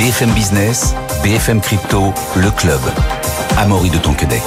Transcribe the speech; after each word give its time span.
BFM 0.00 0.30
Business, 0.30 0.94
BFM 1.22 1.60
Crypto, 1.60 2.14
le 2.34 2.50
club. 2.52 2.80
Amaury 3.58 3.90
de 3.90 3.98
Tonquedec. 3.98 4.40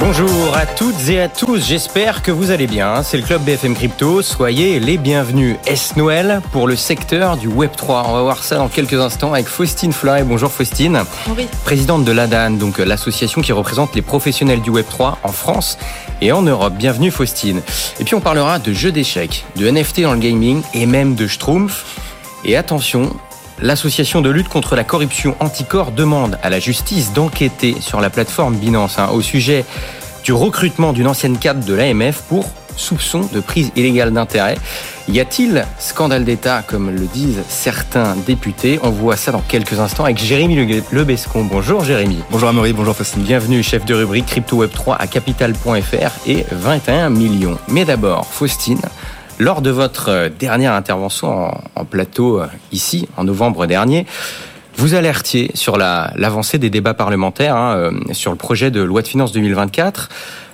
Bonjour 0.00 0.56
à 0.56 0.66
toutes 0.66 1.08
et 1.08 1.20
à 1.20 1.28
tous, 1.28 1.64
j'espère 1.64 2.22
que 2.22 2.32
vous 2.32 2.50
allez 2.50 2.66
bien. 2.66 3.04
C'est 3.04 3.16
le 3.16 3.22
club 3.22 3.40
BFM 3.42 3.76
Crypto, 3.76 4.20
soyez 4.20 4.80
les 4.80 4.98
bienvenus. 4.98 5.58
Est 5.64 5.96
Noël 5.96 6.40
pour 6.50 6.66
le 6.66 6.74
secteur 6.74 7.36
du 7.36 7.48
Web3 7.48 8.02
On 8.08 8.14
va 8.14 8.22
voir 8.22 8.42
ça 8.42 8.56
dans 8.56 8.66
quelques 8.66 8.94
instants 8.94 9.32
avec 9.32 9.46
Faustine 9.46 9.92
Fleuret. 9.92 10.24
Bonjour 10.24 10.50
Faustine. 10.50 11.04
Oui. 11.36 11.46
Présidente 11.64 12.04
de 12.04 12.10
l'ADAN, 12.10 12.50
donc 12.50 12.78
l'association 12.78 13.42
qui 13.42 13.52
représente 13.52 13.94
les 13.94 14.02
professionnels 14.02 14.60
du 14.60 14.72
Web3 14.72 15.18
en 15.22 15.30
France 15.30 15.78
et 16.20 16.32
en 16.32 16.42
Europe. 16.42 16.74
Bienvenue 16.74 17.12
Faustine. 17.12 17.62
Et 18.00 18.04
puis 18.04 18.16
on 18.16 18.20
parlera 18.20 18.58
de 18.58 18.72
jeux 18.72 18.90
d'échecs, 18.90 19.44
de 19.54 19.70
NFT 19.70 20.00
dans 20.00 20.14
le 20.14 20.18
gaming 20.18 20.62
et 20.74 20.86
même 20.86 21.14
de 21.14 21.28
Schtroumpf. 21.28 21.84
Et 22.44 22.56
attention, 22.56 23.14
L'association 23.62 24.22
de 24.22 24.30
lutte 24.30 24.48
contre 24.48 24.74
la 24.74 24.84
corruption 24.84 25.36
Anticor 25.38 25.92
demande 25.92 26.38
à 26.42 26.48
la 26.48 26.58
justice 26.58 27.12
d'enquêter 27.12 27.76
sur 27.80 28.00
la 28.00 28.08
plateforme 28.08 28.56
Binance 28.56 28.98
hein, 28.98 29.10
au 29.12 29.20
sujet 29.20 29.66
du 30.24 30.32
recrutement 30.32 30.94
d'une 30.94 31.06
ancienne 31.06 31.36
cadre 31.36 31.64
de 31.64 31.74
l'AMF 31.74 32.22
pour 32.28 32.48
soupçon 32.76 33.28
de 33.32 33.40
prise 33.40 33.70
illégale 33.76 34.12
d'intérêt. 34.12 34.56
Y 35.08 35.20
a-t-il 35.20 35.66
scandale 35.78 36.24
d'État, 36.24 36.62
comme 36.66 36.90
le 36.90 37.06
disent 37.06 37.42
certains 37.48 38.16
députés? 38.26 38.78
On 38.82 38.90
voit 38.90 39.16
ça 39.16 39.30
dans 39.32 39.42
quelques 39.42 39.78
instants 39.78 40.04
avec 40.04 40.18
Jérémy 40.18 40.82
Lebescon. 40.90 41.44
Bonjour 41.44 41.84
Jérémy. 41.84 42.20
Bonjour 42.30 42.48
Amaury, 42.48 42.72
bonjour 42.72 42.96
Faustine. 42.96 43.22
Bienvenue, 43.22 43.62
chef 43.62 43.84
de 43.84 43.92
rubrique 43.92 44.26
Crypto 44.26 44.56
Web 44.56 44.70
3 44.72 44.96
à 44.96 45.06
capital.fr 45.06 46.26
et 46.26 46.46
21 46.50 47.10
millions. 47.10 47.58
Mais 47.68 47.84
d'abord, 47.84 48.26
Faustine, 48.26 48.80
lors 49.40 49.62
de 49.62 49.70
votre 49.70 50.10
euh, 50.10 50.28
dernière 50.28 50.74
intervention 50.74 51.50
en, 51.74 51.84
plateau 51.84 52.40
euh, 52.40 52.46
ici, 52.72 53.08
en 53.16 53.24
novembre 53.24 53.66
dernier, 53.66 54.06
vous 54.76 54.94
alertiez 54.94 55.50
sur 55.54 55.76
l'avancée 55.76 56.58
des 56.58 56.70
débats 56.70 56.94
parlementaires 56.94 57.56
hein, 57.56 57.74
euh, 57.74 57.90
sur 58.12 58.30
le 58.30 58.36
projet 58.36 58.70
de 58.70 58.80
loi 58.80 59.02
de 59.02 59.08
finances 59.08 59.32
2024. 59.32 60.08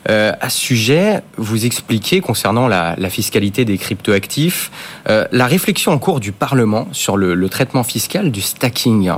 à 0.09 0.49
ce 0.49 0.59
sujet, 0.59 1.23
vous 1.37 1.67
expliquez 1.67 2.21
concernant 2.21 2.67
la, 2.69 3.11
fiscalité 3.11 3.65
des 3.65 3.77
cryptoactifs 3.77 4.71
la 5.07 5.47
réflexion 5.47 5.93
en 5.93 5.99
cours 5.99 6.21
du 6.21 6.33
Parlement 6.33 6.89
sur 6.93 7.17
le, 7.17 7.49
traitement 7.49 7.85
fiscal 7.85 8.31
du 8.31 8.41
stacking. 8.41 9.11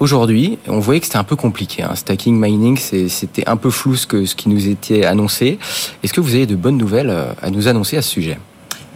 Aujourd'hui, 0.00 0.58
on 0.68 0.78
voyait 0.78 1.00
que 1.00 1.06
c'était 1.06 1.18
un 1.18 1.24
peu 1.24 1.36
compliqué. 1.36 1.82
Hein. 1.82 1.94
Stacking, 1.94 2.36
mining, 2.38 2.76
c'était 3.08 3.48
un 3.48 3.56
peu 3.56 3.70
flou 3.70 3.94
ce, 3.96 4.06
que, 4.06 4.24
ce 4.24 4.34
qui 4.34 4.48
nous 4.48 4.68
était 4.68 5.04
annoncé. 5.04 5.58
Est-ce 6.02 6.12
que 6.12 6.20
vous 6.20 6.34
avez 6.34 6.46
de 6.46 6.56
bonnes 6.56 6.78
nouvelles 6.78 7.14
à 7.42 7.50
nous 7.50 7.68
annoncer 7.68 7.96
à 7.96 8.02
ce 8.02 8.10
sujet? 8.10 8.38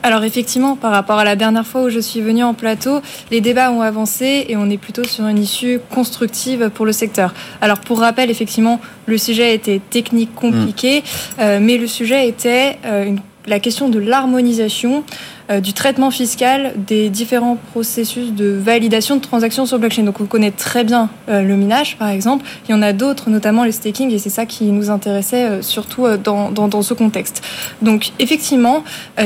Alors 0.03 0.25
effectivement, 0.25 0.77
par 0.77 0.93
rapport 0.93 1.19
à 1.19 1.25
la 1.25 1.37
dernière 1.37 1.67
fois 1.67 1.83
où 1.83 1.91
je 1.91 1.99
suis 1.99 2.21
venue 2.21 2.45
en 2.45 2.55
plateau, 2.55 3.01
les 3.31 3.41
débats 3.41 3.73
ont 3.73 3.83
avancé 3.83 4.47
et 4.49 4.57
on 4.57 4.71
est 4.71 4.79
plutôt 4.79 5.05
sur 5.05 5.27
une 5.27 5.39
issue 5.39 5.81
constructive 5.91 6.71
pour 6.73 6.87
le 6.87 6.93
secteur. 6.93 7.35
Alors 7.61 7.81
pour 7.81 8.01
rappel, 8.01 8.31
effectivement, 8.31 8.81
le 9.07 9.19
sujet 9.19 9.55
était 9.55 9.81
technique 9.91 10.35
compliqué, 10.35 11.01
mm. 11.01 11.41
euh, 11.41 11.59
mais 11.61 11.79
le 11.79 11.87
sujet 11.87 12.29
était 12.29 12.79
euh, 12.85 13.05
une 13.05 13.21
la 13.49 13.61
question 13.61 13.89
de 13.89 13.99
l'harmonisation 13.99 15.05
euh, 15.51 15.61
du 15.61 15.73
traitement 15.73 16.11
fiscal 16.11 16.75
des 16.77 17.09
différents 17.09 17.57
processus 17.57 18.33
de 18.33 18.51
validation 18.51 19.17
de 19.17 19.21
transactions 19.21 19.67
sur 19.67 19.79
blockchain. 19.79 20.05
Donc 20.05 20.21
on 20.21 20.27
connaît 20.27 20.51
très 20.51 20.85
bien 20.85 21.09
euh, 21.29 21.43
le 21.43 21.57
minage, 21.57 21.97
par 21.97 22.09
exemple. 22.09 22.45
Il 22.69 22.73
y 22.73 22.75
en 22.75 22.83
a 22.83 22.93
d'autres, 22.93 23.31
notamment 23.31 23.65
les 23.65 23.73
staking, 23.73 24.13
et 24.13 24.19
c'est 24.19 24.31
ça 24.31 24.47
qui 24.47 24.65
nous 24.65 24.91
intéressait 24.91 25.45
euh, 25.45 25.63
surtout 25.63 26.07
dans, 26.23 26.51
dans, 26.51 26.83
ce 26.83 26.95
contexte. 26.95 27.43
Donc 27.83 28.13
effectivement, 28.19 28.85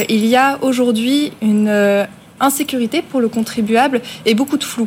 il 0.08 0.24
y 0.24 0.36
a 0.36 0.58
aujourd'hui 0.62 1.32
une 1.42 2.06
insécurité 2.42 3.00
pour 3.00 3.20
le 3.20 3.28
contribuable 3.28 4.02
et 4.26 4.34
beaucoup 4.34 4.58
de 4.58 4.64
flou. 4.64 4.86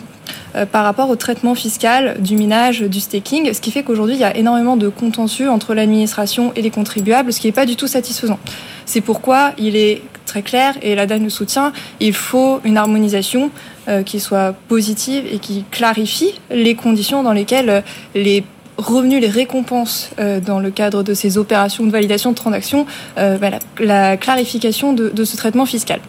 Euh, 0.56 0.66
par 0.66 0.84
rapport 0.84 1.10
au 1.10 1.16
traitement 1.16 1.56
fiscal 1.56 2.22
du 2.22 2.36
minage, 2.36 2.82
du 2.82 3.00
staking, 3.00 3.54
ce 3.54 3.62
qui 3.62 3.72
fait 3.72 3.84
qu'aujourd'hui, 3.84 4.16
il 4.16 4.22
y 4.22 4.26
a 4.26 4.36
énormément 4.38 4.78
de 4.78 4.90
contentieux 4.90 5.50
entre 5.50 5.74
l'administration 5.74 6.54
et 6.56 6.62
les 6.62 6.72
contribuables, 6.72 7.34
ce 7.34 7.40
qui 7.40 7.48
n'est 7.48 7.54
pas 7.54 7.66
du 7.66 7.76
tout 7.76 7.88
satisfaisant. 7.88 8.40
C'est 8.86 9.02
pourquoi 9.02 9.52
il 9.58 9.76
est 9.76 10.02
très 10.26 10.42
clair, 10.42 10.76
et 10.82 10.96
la 10.96 11.06
DAN 11.06 11.20
nous 11.20 11.30
soutient, 11.30 11.72
il 12.00 12.14
faut 12.14 12.60
une 12.64 12.78
harmonisation 12.78 13.52
euh, 13.88 14.04
qui 14.04 14.20
soit 14.20 14.54
positive 14.68 15.24
et 15.32 15.40
qui 15.40 15.64
clarifie 15.72 16.40
les 16.50 16.76
conditions 16.76 17.24
dans 17.24 17.34
lesquelles 17.34 17.70
euh, 17.70 17.82
les 18.16 18.44
revenus, 18.78 19.22
les 19.22 19.30
récompenses 19.30 20.12
euh, 20.20 20.40
dans 20.40 20.60
le 20.60 20.70
cadre 20.72 21.04
de 21.04 21.14
ces 21.14 21.38
opérations 21.38 21.86
de 21.86 21.92
validation 21.92 22.32
de 22.32 22.36
transactions, 22.36 22.86
euh, 23.18 23.38
bah, 23.38 23.52
la, 23.80 24.18
clarification 24.18 24.94
de, 24.94 25.24
ce 25.24 25.38
traitement 25.38 25.66
fiscal. 25.66 26.00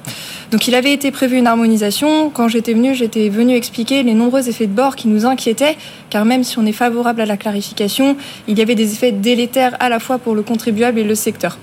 Donc 0.51 0.69
il 0.69 0.75
avait 0.75 0.93
été 0.93 1.11
prévu 1.11 1.37
une 1.37 1.47
harmonisation. 1.47 2.31
Quand 2.31 2.49
j'étais 2.49 2.73
venue, 2.73 2.95
j'étais 2.95 3.29
venue 3.29 3.55
expliquer 3.55 4.03
les 4.03 4.15
nombreux 4.15 4.49
effets 4.49 4.67
de 4.67 4.73
bord 4.73 4.97
qui 4.97 5.09
nous 5.09 5.27
inquiétaient, 5.27 5.77
car 6.11 6.25
même 6.25 6.45
si 6.45 6.59
on 6.59 6.67
est 6.67 6.73
favorable 6.73 7.21
à 7.21 7.27
la 7.27 7.37
clarification, 7.37 8.17
il 8.49 8.59
y 8.59 8.63
avait 8.63 8.75
des 8.75 8.93
effets 8.93 9.13
délétères 9.13 9.77
à 9.81 9.89
la 9.89 9.99
fois 9.99 10.19
pour 10.19 10.35
le 10.35 10.43
contribuable 10.43 10.99
et 10.99 11.05
le 11.05 11.15
secteur. 11.15 11.59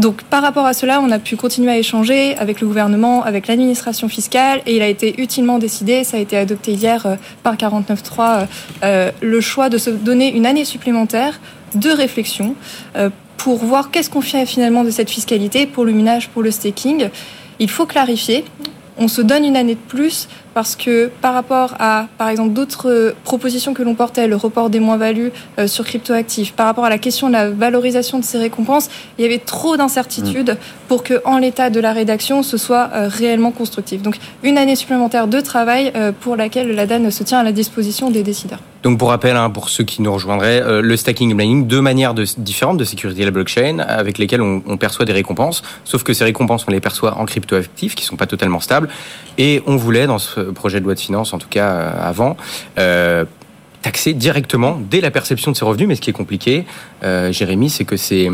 Donc 0.00 0.22
par 0.22 0.40
rapport 0.40 0.64
à 0.64 0.72
cela, 0.72 1.02
on 1.02 1.10
a 1.10 1.18
pu 1.18 1.36
continuer 1.36 1.70
à 1.70 1.76
échanger 1.76 2.34
avec 2.38 2.62
le 2.62 2.66
gouvernement, 2.66 3.22
avec 3.22 3.46
l'administration 3.48 4.08
fiscale, 4.08 4.62
et 4.64 4.76
il 4.76 4.80
a 4.80 4.88
été 4.88 5.20
utilement 5.20 5.58
décidé, 5.58 6.04
ça 6.04 6.16
a 6.16 6.20
été 6.20 6.38
adopté 6.38 6.72
hier 6.72 7.04
euh, 7.04 7.16
par 7.42 7.56
49.3, 7.56 7.92
euh, 8.20 8.46
euh, 8.82 9.10
le 9.20 9.40
choix 9.42 9.68
de 9.68 9.76
se 9.76 9.90
donner 9.90 10.34
une 10.34 10.46
année 10.46 10.64
supplémentaire 10.64 11.38
de 11.74 11.90
réflexion 11.90 12.56
pour 13.36 13.58
voir 13.58 13.92
qu'est-ce 13.92 14.10
qu'on 14.10 14.22
fait 14.22 14.44
finalement 14.44 14.82
de 14.82 14.90
cette 14.90 15.08
fiscalité 15.08 15.66
pour 15.66 15.84
le 15.84 15.92
minage, 15.92 16.28
pour 16.30 16.42
le 16.42 16.50
staking. 16.50 17.10
Il 17.60 17.70
faut 17.70 17.86
clarifier. 17.86 18.44
On 18.98 19.06
se 19.06 19.22
donne 19.22 19.44
une 19.44 19.56
année 19.56 19.76
de 19.76 19.86
plus 19.86 20.28
parce 20.54 20.76
que 20.76 21.10
par 21.20 21.34
rapport 21.34 21.74
à, 21.78 22.06
par 22.18 22.28
exemple, 22.28 22.52
d'autres 22.52 23.14
propositions 23.24 23.74
que 23.74 23.82
l'on 23.82 23.94
portait, 23.94 24.26
le 24.26 24.36
report 24.36 24.70
des 24.70 24.80
moins-values 24.80 25.32
euh, 25.58 25.66
sur 25.66 25.84
cryptoactifs, 25.84 26.52
par 26.52 26.66
rapport 26.66 26.84
à 26.84 26.90
la 26.90 26.98
question 26.98 27.28
de 27.28 27.32
la 27.32 27.50
valorisation 27.50 28.18
de 28.18 28.24
ces 28.24 28.38
récompenses, 28.38 28.88
il 29.18 29.22
y 29.22 29.24
avait 29.26 29.38
trop 29.38 29.76
d'incertitudes 29.76 30.50
mm. 30.50 30.88
pour 30.88 31.02
que, 31.02 31.20
en 31.24 31.38
l'état 31.38 31.70
de 31.70 31.80
la 31.80 31.92
rédaction, 31.92 32.42
ce 32.42 32.56
soit 32.56 32.90
euh, 32.94 33.08
réellement 33.08 33.52
constructif. 33.52 34.02
Donc, 34.02 34.16
une 34.42 34.58
année 34.58 34.76
supplémentaire 34.76 35.28
de 35.28 35.40
travail 35.40 35.92
euh, 35.94 36.12
pour 36.18 36.36
laquelle 36.36 36.74
la 36.74 36.86
DAN 36.86 37.10
se 37.10 37.22
tient 37.22 37.38
à 37.38 37.44
la 37.44 37.52
disposition 37.52 38.10
des 38.10 38.22
décideurs. 38.22 38.60
Donc, 38.82 38.98
pour 38.98 39.10
rappel, 39.10 39.36
hein, 39.36 39.50
pour 39.50 39.68
ceux 39.68 39.84
qui 39.84 40.00
nous 40.00 40.12
rejoindraient, 40.12 40.62
le 40.80 40.96
stacking 40.96 41.30
et 41.30 41.34
mining, 41.34 41.66
deux 41.66 41.82
manières 41.82 42.14
de, 42.14 42.24
différentes 42.38 42.78
de 42.78 42.84
sécuriser 42.84 43.26
la 43.26 43.30
blockchain 43.30 43.78
avec 43.78 44.16
lesquelles 44.16 44.40
on, 44.40 44.62
on, 44.66 44.78
perçoit 44.78 45.04
des 45.04 45.12
récompenses, 45.12 45.62
sauf 45.84 46.02
que 46.02 46.14
ces 46.14 46.24
récompenses, 46.24 46.64
on 46.66 46.70
les 46.70 46.80
perçoit 46.80 47.18
en 47.18 47.26
cryptoactifs 47.26 47.94
qui 47.94 48.06
sont 48.06 48.16
pas 48.16 48.26
totalement 48.26 48.60
stables. 48.60 48.88
Et 49.36 49.62
on 49.66 49.76
voulait, 49.76 50.06
dans 50.06 50.18
ce 50.18 50.39
projet 50.44 50.80
de 50.80 50.84
loi 50.84 50.94
de 50.94 51.00
finances, 51.00 51.32
en 51.32 51.38
tout 51.38 51.48
cas 51.48 51.70
euh, 51.70 51.90
avant, 52.00 52.36
euh, 52.78 53.24
taxer 53.82 54.12
directement 54.12 54.80
dès 54.90 55.00
la 55.00 55.10
perception 55.10 55.52
de 55.52 55.56
ses 55.56 55.64
revenus. 55.64 55.88
Mais 55.88 55.94
ce 55.94 56.00
qui 56.00 56.10
est 56.10 56.14
compliqué, 56.14 56.64
euh, 57.02 57.32
Jérémy, 57.32 57.70
c'est 57.70 57.84
que 57.84 57.96
ces, 57.96 58.30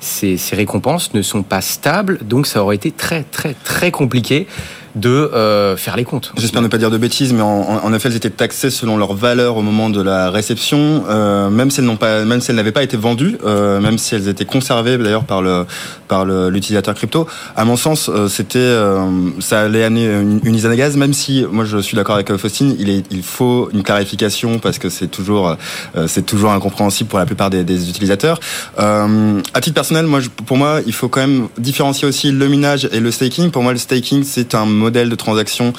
ces, 0.00 0.36
ces, 0.36 0.56
récompenses 0.56 1.14
ne 1.14 1.22
sont 1.22 1.42
pas 1.42 1.60
stables, 1.60 2.18
donc 2.22 2.46
ça 2.46 2.62
aurait 2.62 2.76
été 2.76 2.90
très 2.90 3.22
très 3.22 3.54
très 3.54 3.90
compliqué 3.90 4.46
de 4.94 5.08
euh, 5.08 5.76
faire 5.76 5.96
les 5.96 6.04
comptes. 6.04 6.32
J'espère 6.36 6.62
ne 6.62 6.68
pas 6.68 6.78
dire 6.78 6.90
de 6.90 6.98
bêtises, 6.98 7.32
mais 7.32 7.42
en, 7.42 7.92
effet, 7.92 8.08
elles 8.08 8.16
étaient 8.16 8.30
taxées 8.30 8.70
selon 8.70 8.96
leur 8.96 9.14
valeur 9.14 9.56
au 9.56 9.62
moment 9.62 9.90
de 9.90 10.02
la 10.02 10.30
réception, 10.30 11.04
euh, 11.08 11.50
même 11.50 11.70
si 11.70 11.80
elles 11.80 11.86
n'ont 11.86 11.96
pas, 11.96 12.24
même 12.24 12.40
si 12.40 12.50
elles 12.50 12.56
n'avaient 12.56 12.72
pas 12.72 12.82
été 12.82 12.96
vendues, 12.96 13.38
euh, 13.44 13.80
même 13.80 13.98
si 13.98 14.14
elles 14.14 14.28
étaient 14.28 14.44
conservées 14.44 14.98
d'ailleurs 14.98 15.24
par 15.24 15.42
le 15.42 15.66
par 16.08 16.24
l'utilisateur 16.24 16.94
crypto. 16.94 17.26
À 17.54 17.64
mon 17.64 17.76
sens, 17.76 18.08
euh, 18.08 18.28
c'était 18.28 18.58
euh, 18.58 19.04
ça 19.40 19.62
allait 19.62 19.84
amener 19.84 20.06
une, 20.06 20.40
une 20.42 20.66
à 20.66 20.76
gaz, 20.76 20.96
même 20.96 21.12
si 21.12 21.44
moi 21.50 21.64
je 21.64 21.78
suis 21.78 21.96
d'accord 21.96 22.14
avec 22.14 22.34
Faustine, 22.36 22.74
il 22.78 22.90
est 22.90 23.04
il 23.10 23.22
faut 23.22 23.68
une 23.72 23.82
clarification 23.82 24.58
parce 24.58 24.78
que 24.78 24.88
c'est 24.88 25.08
toujours 25.08 25.56
c'est 26.06 26.24
toujours 26.24 26.52
incompréhensible 26.52 27.08
pour 27.08 27.18
la 27.18 27.26
plupart 27.26 27.50
des, 27.50 27.64
des 27.64 27.88
utilisateurs. 27.88 28.40
à 28.76 29.60
titre 29.60 29.74
personnel, 29.74 30.06
moi 30.06 30.20
pour 30.46 30.56
moi, 30.56 30.80
il 30.86 30.92
faut 30.92 31.08
quand 31.08 31.20
même 31.20 31.48
différencier 31.58 32.06
aussi 32.08 32.30
le 32.30 32.48
minage 32.48 32.88
et 32.92 33.00
le 33.00 33.10
staking. 33.10 33.50
Pour 33.50 33.62
moi, 33.62 33.72
le 33.72 33.78
staking 33.78 34.24
c'est 34.24 34.54
un 34.54 34.66
modèle 34.78 35.08
de 35.08 35.14
transaction 35.14 35.72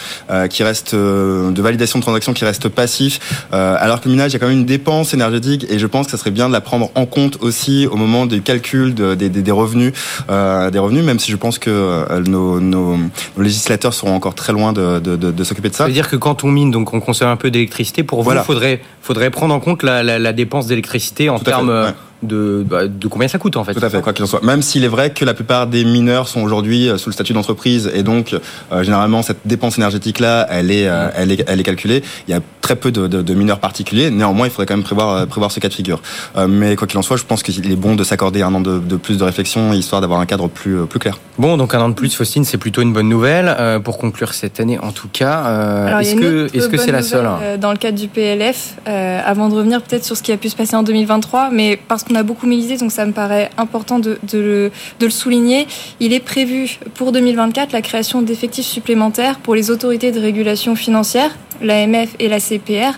qui 0.50 0.64
reste 0.64 0.96
de 0.96 1.62
validation 1.62 2.00
de 2.00 2.04
transaction 2.04 2.34
qui 2.34 2.46
reste 2.46 2.70
passif, 2.70 3.44
alors 3.52 4.02
que 4.02 4.08
le 4.08 4.12
minage 4.12 4.32
il 4.32 4.34
y 4.34 4.36
a 4.38 4.40
quand 4.40 4.48
même 4.48 4.60
une 4.60 4.66
dépense 4.66 5.14
énergétique 5.14 5.66
et 5.70 5.80
je 5.80 5.88
pense 5.88 6.06
que 6.06 6.12
ça 6.12 6.18
serait 6.18 6.32
bien 6.32 6.48
de 6.48 6.54
la 6.54 6.62
prendre 6.62 6.92
en 6.96 7.06
compte 7.06 7.38
aussi 7.42 7.88
au 7.88 7.96
moment 7.96 8.26
du 8.26 8.42
calcul 8.42 8.94
des, 8.94 9.52
revenus, 9.52 9.94
des 10.28 10.80
revenus, 10.80 11.04
même 11.04 11.20
si 11.20 11.32
je 11.32 11.38
pense 11.38 11.60
que 11.60 12.20
nos, 12.28 12.60
nos, 12.60 12.98
législateurs 13.38 13.94
seront 13.94 14.16
encore 14.16 14.36
très 14.36 14.54
loin 14.54 14.74
de, 14.74 15.00
de, 15.00 15.44
s'occuper 15.44 15.70
de 15.70 15.76
ça. 15.76 15.86
C'est-à-dire 15.86 16.10
que 16.10 16.16
quand 16.16 16.44
on 16.44 16.48
mine, 16.48 16.72
donc 16.72 16.94
on 16.94 17.00
consomme 17.00 17.30
un 17.30 17.38
peu 17.38 17.52
d'électricité, 17.52 18.04
pour 18.04 18.24
vous, 18.24 18.32
il 18.32 18.40
faudrait, 18.40 18.82
faudrait 19.02 19.30
prendre 19.30 19.54
en 19.54 19.60
compte 19.60 19.84
la, 19.84 20.04
la, 20.04 20.34
dépense 20.34 20.68
d'électricité 20.68 21.30
en 21.30 21.40
termes 21.40 21.94
de, 22.24 22.66
bah, 22.68 22.88
de 22.88 23.08
combien 23.08 23.28
ça 23.28 23.38
coûte 23.38 23.58
en 23.58 23.64
fait. 23.64 23.74
Tout 23.74 23.86
à 23.86 23.90
fait, 23.90 24.02
quoi 24.02 24.14
qu'il 24.14 24.24
en 24.24 24.28
soit. 24.28 24.44
Même 24.44 24.62
s'il 24.62 24.84
est 24.84 24.90
vrai 24.90 25.12
que 25.12 25.26
la 25.26 25.34
plupart 25.34 25.68
des 25.68 25.86
mineurs 25.86 26.28
sont 26.28 26.42
aujourd'hui 26.42 26.90
euh, 26.90 26.98
sous 26.98 27.10
le 27.10 27.14
statut 27.14 27.34
d'entreprise 27.34 27.90
et 27.94 28.04
donc 28.04 28.34
euh, 28.72 28.84
généralement 28.84 29.22
cette 29.22 29.40
dépense 29.46 29.78
énergétique 29.78 30.20
là, 30.20 30.46
elle 30.50 30.72
est, 30.72 30.88
euh, 30.88 31.10
elle 31.16 31.32
est, 31.32 31.44
elle 31.48 31.60
est 31.60 31.64
calculée. 31.64 32.04
Il 32.28 32.32
y 32.32 32.34
a 32.34 32.42
très 32.70 32.76
peu 32.76 32.92
de, 32.92 33.08
de, 33.08 33.24
de, 33.24 33.34
mineurs 33.34 33.60
particuliers. 33.60 34.12
Néanmoins, 34.12 34.46
il 34.46 34.52
faudrait 34.52 34.68
quand 34.68 34.76
même 34.76 34.84
prévoir, 34.84 35.26
prévoir 35.26 35.52
ce 35.52 35.60
cas 35.60 35.70
de 35.70 35.74
figure. 35.74 36.02
mais 36.48 36.76
quoi 36.76 36.88
qu'il 36.88 37.00
en 37.00 37.02
soit, 37.02 37.18
je 37.18 37.24
pense 37.24 37.42
qu'il 37.42 37.72
est 37.72 37.76
bon 37.76 37.96
de 37.96 38.04
s'accorder 38.04 38.44
un 38.44 38.54
an 38.54 38.62
de, 38.62 38.78
de, 38.78 38.96
plus 38.96 39.18
de 39.18 39.24
réflexion 39.24 39.74
histoire 39.74 40.02
d'avoir 40.02 40.20
un 40.20 40.28
cadre 40.28 40.48
plus, 40.48 40.86
plus 40.86 41.00
clair. 41.00 41.18
Bon, 41.40 41.58
donc 41.58 41.74
un 41.74 41.82
an 41.82 41.90
de 41.90 41.96
plus, 41.96 42.14
Faustine, 42.14 42.44
c'est 42.44 42.60
plutôt 42.60 42.84
une 42.84 42.94
bonne 42.94 43.10
nouvelle 43.10 43.56
pour 43.84 43.98
conclure 43.98 44.34
cette 44.34 44.60
année 44.60 44.78
en 44.78 44.92
tout 44.92 45.08
cas. 45.12 46.00
est-ce 46.00 46.68
que 46.68 46.78
c'est 46.78 46.92
la 46.92 47.02
seule 47.02 47.28
Dans 47.60 47.72
le 47.72 47.78
cadre 47.78 47.98
du 47.98 48.08
PLF, 48.08 48.76
avant 48.86 49.50
de 49.50 49.56
revenir 49.56 49.82
peut-être 49.82 50.06
sur 50.06 50.16
ce 50.16 50.22
qui 50.22 50.32
a 50.32 50.38
pu 50.38 50.50
se 50.50 50.56
passer 50.56 50.76
en 50.76 50.84
2023, 50.84 51.50
mais 51.52 51.80
parce 51.88 52.04
qu'on 52.04 52.16
a 52.16 52.24
beaucoup 52.24 52.46
milité, 52.46 52.78
donc 52.78 52.92
ça 52.92 53.06
me 53.06 53.14
paraît 53.14 53.50
important 53.58 53.98
de, 53.98 54.20
le, 54.34 54.72
de, 55.00 55.06
le, 55.06 55.10
souligner. 55.10 55.68
Il 56.00 56.14
est 56.14 56.20
prévu 56.20 56.78
pour 56.94 57.12
2024 57.12 57.72
la 57.72 57.82
création 57.82 58.22
d'effectifs 58.22 58.68
supplémentaires 58.68 59.40
pour 59.40 59.56
les 59.56 59.72
autorités 59.72 60.12
de 60.12 60.20
régulation 60.20 60.76
financière, 60.76 61.32
l'AMF 61.62 62.16
et 62.20 62.28
la 62.28 62.40
CPR, 62.40 62.98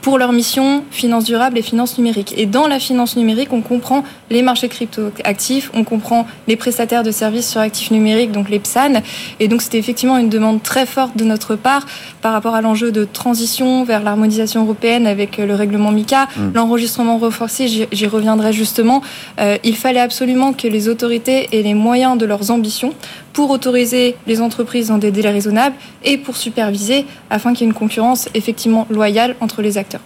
pour 0.00 0.18
leur 0.18 0.32
mission 0.32 0.84
finance 0.90 1.24
durable 1.24 1.58
et 1.58 1.62
finance 1.62 1.98
numérique. 1.98 2.34
Et 2.36 2.46
dans 2.46 2.66
la 2.66 2.78
finance 2.78 3.16
numérique, 3.16 3.52
on 3.52 3.60
comprend 3.60 4.04
les 4.30 4.42
marchés 4.42 4.68
crypto-actifs, 4.68 5.70
on 5.74 5.84
comprend 5.84 6.26
les 6.48 6.56
prestataires 6.56 7.02
de 7.02 7.10
services 7.10 7.50
sur 7.50 7.60
actifs 7.60 7.90
numériques, 7.90 8.32
donc 8.32 8.48
les 8.48 8.58
PSAN. 8.58 9.02
Et 9.40 9.48
donc 9.48 9.62
c'était 9.62 9.78
effectivement 9.78 10.18
une 10.18 10.28
demande 10.28 10.62
très 10.62 10.86
forte 10.86 11.16
de 11.16 11.24
notre 11.24 11.56
part 11.56 11.86
par 12.22 12.32
rapport 12.32 12.54
à 12.54 12.60
l'enjeu 12.60 12.90
de 12.90 13.04
transition 13.04 13.84
vers 13.84 14.02
l'harmonisation 14.02 14.62
européenne 14.62 15.06
avec 15.06 15.36
le 15.38 15.54
règlement 15.54 15.92
MICA, 15.92 16.24
mmh. 16.24 16.40
l'enregistrement 16.54 17.18
reforcé, 17.18 17.68
j'y 17.68 18.06
reviendrai 18.06 18.52
justement. 18.52 19.02
Euh, 19.40 19.58
il 19.64 19.76
fallait 19.76 20.00
absolument 20.00 20.52
que 20.52 20.68
les 20.68 20.88
autorités 20.88 21.48
aient 21.52 21.62
les 21.62 21.74
moyens 21.74 22.18
de 22.18 22.26
leurs 22.26 22.50
ambitions 22.50 22.92
pour 23.32 23.50
autoriser 23.50 24.16
les 24.26 24.40
entreprises 24.40 24.88
dans 24.88 24.96
des 24.96 25.10
délais 25.10 25.30
raisonnables 25.30 25.76
et 26.04 26.16
pour 26.16 26.38
superviser 26.38 27.04
afin 27.28 27.52
qu'il 27.52 27.60
y 27.60 27.64
ait 27.64 27.72
une 27.72 27.74
concurrence 27.74 28.30
effectivement 28.32 28.86
loyale 28.88 29.36
entre 29.40 29.60
les 29.60 29.65
acteurs. 29.76 30.00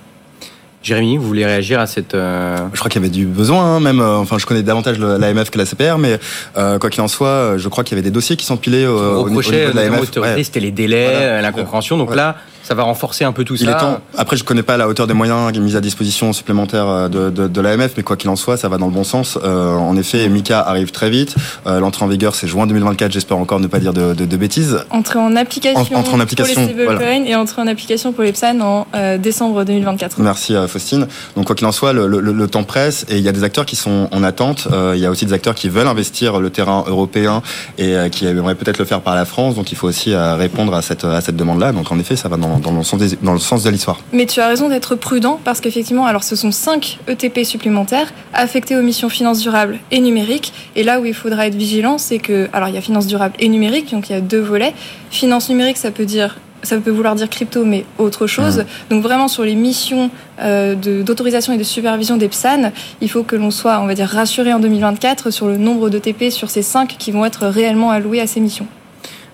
Jérémy, 0.83 1.19
vous 1.19 1.27
voulez 1.27 1.45
réagir 1.45 1.79
à 1.79 1.87
cette... 1.87 2.15
Euh, 2.15 2.57
je 2.73 2.79
crois 2.79 2.91
qu'il 2.91 3.03
y 3.03 3.05
avait 3.05 3.13
du 3.13 3.27
besoin, 3.27 3.77
hein, 3.77 3.81
même. 3.81 4.01
Euh, 4.01 4.17
enfin, 4.17 4.39
je 4.39 4.47
connais 4.47 4.63
davantage 4.63 4.99
l'AMF 4.99 5.51
que 5.51 5.59
la 5.59 5.67
CPR, 5.67 5.99
mais 5.99 6.19
euh, 6.57 6.79
quoi 6.79 6.89
qu'il 6.89 7.03
en 7.03 7.09
soit, 7.09 7.59
je 7.59 7.69
crois 7.69 7.85
qu'il 7.85 7.99
y 7.99 8.01
avait 8.01 8.09
des 8.09 8.13
dossiers 8.13 8.37
qui 8.37 8.47
s'empilaient 8.47 8.87
au, 8.87 9.25
au, 9.25 9.29
niveau 9.29 9.43
de 9.43 9.77
l'AMF. 9.77 10.11
C'était 10.43 10.61
les 10.61 10.71
délais, 10.71 11.43
l'incompréhension. 11.43 11.99
Donc 11.99 12.15
là, 12.15 12.37
ça 12.63 12.75
va 12.75 12.83
renforcer 12.83 13.25
un 13.25 13.33
peu 13.33 13.45
tout 13.45 13.57
ça. 13.57 14.01
Après, 14.17 14.37
je 14.37 14.45
connais 14.45 14.63
pas 14.63 14.77
la 14.77 14.89
hauteur 14.89 15.07
des 15.07 15.15
moyens 15.15 15.57
mis 15.59 15.77
à 15.77 15.81
disposition 15.81 16.33
supplémentaires 16.33 16.89
euh, 16.89 17.09
de, 17.09 17.31
de, 17.31 17.49
de 17.49 17.61
l'AMF, 17.61 17.93
mais 17.97 18.03
quoi 18.03 18.17
qu'il 18.17 18.31
en 18.31 18.37
soit, 18.37 18.57
ça 18.57 18.69
va 18.69 18.79
dans 18.79 18.87
le 18.87 18.93
bon 18.93 19.05
sens. 19.05 19.39
Euh, 19.43 19.75
en 19.75 19.97
effet, 19.97 20.29
Mika 20.29 20.61
arrive 20.61 20.91
très 20.91 21.11
vite. 21.11 21.35
Euh, 21.67 21.81
L'entrée 21.81 22.05
en 22.05 22.09
vigueur, 22.09 22.35
c'est 22.35 22.47
juin 22.47 22.67
2024. 22.67 23.13
J'espère 23.13 23.39
encore 23.39 23.61
ne 23.61 23.67
pas 23.67 23.79
dire 23.79 23.93
de, 23.93 24.15
de, 24.15 24.25
de 24.25 24.37
bêtises. 24.37 24.79
Entrée 24.91 25.19
en 25.19 25.37
application. 25.37 25.81
en 25.81 26.21
application. 26.21 26.67
Pour 26.67 26.77
les 26.77 26.85
voilà. 26.85 27.17
et 27.19 27.35
entrée 27.35 27.63
en 27.63 27.67
application 27.67 28.13
pour 28.13 28.25
les 28.25 28.33
PSAN 28.33 28.61
en 28.61 28.87
euh, 28.95 29.19
décembre 29.19 29.65
2024. 29.65 30.21
Merci 30.21 30.55
Faustine. 30.69 31.07
Donc 31.37 31.47
quoi 31.47 31.57
qu'il 31.57 31.67
en 31.67 31.73
soit, 31.73 31.93
le, 31.93 32.07
le, 32.07 32.21
le, 32.21 32.47
temps 32.49 32.65
presse 32.65 33.07
et 33.09 33.17
il 33.19 33.23
y 33.23 33.29
a 33.29 33.33
des 33.33 33.45
acteurs 33.45 33.67
qui 33.67 33.77
sont 33.77 34.09
en 34.11 34.23
attente. 34.23 34.67
il 34.95 34.99
y 34.99 35.07
a 35.07 35.11
aussi 35.11 35.27
des 35.27 35.33
acteurs 35.33 35.55
qui 35.55 35.69
veulent 35.69 35.87
investir 35.87 36.41
le 36.41 36.51
terrain 36.51 36.85
européen 36.87 37.43
et 37.79 37.95
qui 38.11 38.27
aimeraient 38.27 38.55
peut-être 38.55 38.79
le 38.79 38.85
faire 38.85 39.01
par 39.01 39.15
la 39.15 39.25
France. 39.25 39.55
Donc 39.55 39.73
il 39.73 39.77
faut 39.77 39.89
aussi 39.89 40.15
répondre 40.15 40.75
à 40.75 40.83
cette 40.83 41.05
à 41.05 41.21
cette 41.21 41.37
demande-là. 41.37 41.73
Donc 41.73 41.91
en 41.93 41.99
effet, 41.99 42.17
ça 42.17 42.29
va 42.29 42.37
dans 42.37 42.50
dans 42.59 42.73
le 42.73 42.83
sens, 42.83 43.01
dans 43.23 43.33
le 43.33 43.39
sens 43.39 43.63
de 43.63 43.71
l'histoire. 43.71 44.01
Mais 44.13 44.27
tu 44.27 44.41
as 44.41 44.49
raison 44.49 44.69
d'être 44.69 44.95
prudent 44.97 45.41
parce 45.45 45.61
qu'effectivement, 45.61 46.07
alors 46.07 46.25
ce 46.25 46.37
sont 46.37 46.51
5 46.51 46.99
ETP 47.09 47.45
supplémentaires 47.45 48.13
affectés 48.33 48.77
aux 48.77 48.83
missions 48.83 49.09
finances 49.09 49.41
durables 49.41 49.79
et 49.91 50.01
numériques. 50.01 50.53
Et 50.77 50.83
là 50.83 51.01
où 51.01 51.05
il 51.05 51.15
faudra 51.15 51.47
être 51.47 51.55
vigilant, 51.55 51.99
c'est 51.99 52.19
que, 52.19 52.49
alors 52.53 52.69
il 52.69 52.75
y 52.75 52.79
a 52.79 52.83
finance 52.83 53.07
durable 53.07 53.35
et 53.39 53.49
numérique, 53.49 53.91
donc 53.93 54.11
il 54.11 54.13
y 54.13 54.17
a 54.17 54.21
deux 54.21 54.41
volets. 54.41 54.75
Finance 55.11 55.49
numérique, 55.49 55.77
ça 55.77 55.91
peut 55.91 56.07
dire 56.07 56.37
ça 56.63 56.77
peut 56.79 56.91
vouloir 56.91 57.15
dire 57.15 57.31
crypto, 57.31 57.65
mais 57.65 57.85
autre 57.99 58.27
chose. 58.27 58.59
Mmh. 58.59 58.65
Donc 58.91 59.03
vraiment 59.03 59.29
sur 59.29 59.45
les 59.45 59.55
missions 59.55 60.11
euh, 60.41 60.75
d'autorisation 60.75 61.53
et 61.53 61.59
de 61.59 61.63
supervision 61.63 62.17
des 62.17 62.29
PSAN, 62.29 62.73
il 63.01 63.11
faut 63.11 63.23
que 63.23 63.37
l'on 63.37 63.51
soit, 63.51 63.81
on 63.81 63.87
va 63.87 63.95
dire, 63.95 64.09
rassuré 64.09 64.53
en 64.53 64.61
2024 64.61 65.31
sur 65.31 65.47
le 65.47 65.57
nombre 65.57 65.89
d'ETP 65.89 66.31
sur 66.31 66.51
ces 66.51 66.63
cinq 66.63 66.97
qui 66.99 67.13
vont 67.13 67.25
être 67.25 67.47
réellement 67.47 67.91
alloués 67.91 68.21
à 68.21 68.27
ces 68.27 68.41
missions. 68.41 68.67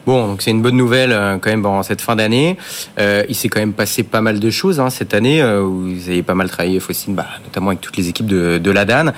Bon, 0.07 0.29
donc 0.29 0.41
c'est 0.41 0.53
une 0.53 0.63
bonne 0.63 0.77
nouvelle 0.77 1.11
euh, 1.11 1.37
quand 1.39 1.51
même 1.51 1.67
en 1.67 1.83
cette 1.83 2.01
fin 2.01 2.15
d'année. 2.15 2.57
Euh, 3.01 3.25
il 3.29 3.35
s'est 3.35 3.49
quand 3.49 3.59
même 3.59 3.73
passé 3.73 4.05
pas 4.05 4.21
mal 4.21 4.39
de 4.39 4.51
choses 4.51 4.79
hein, 4.79 4.89
cette 4.89 5.15
année 5.15 5.43
euh, 5.43 5.63
où 5.63 5.83
vous 5.83 6.09
avez 6.09 6.23
pas 6.23 6.37
mal 6.37 6.49
travaillé, 6.49 6.79
Faustine, 6.79 7.17
bah, 7.17 7.27
notamment 7.43 7.69
avec 7.71 7.81
toutes 7.81 7.97
les 7.97 8.09
équipes 8.09 8.27
de, 8.27 8.59
de 8.59 8.71
l'ADAN. 8.71 9.13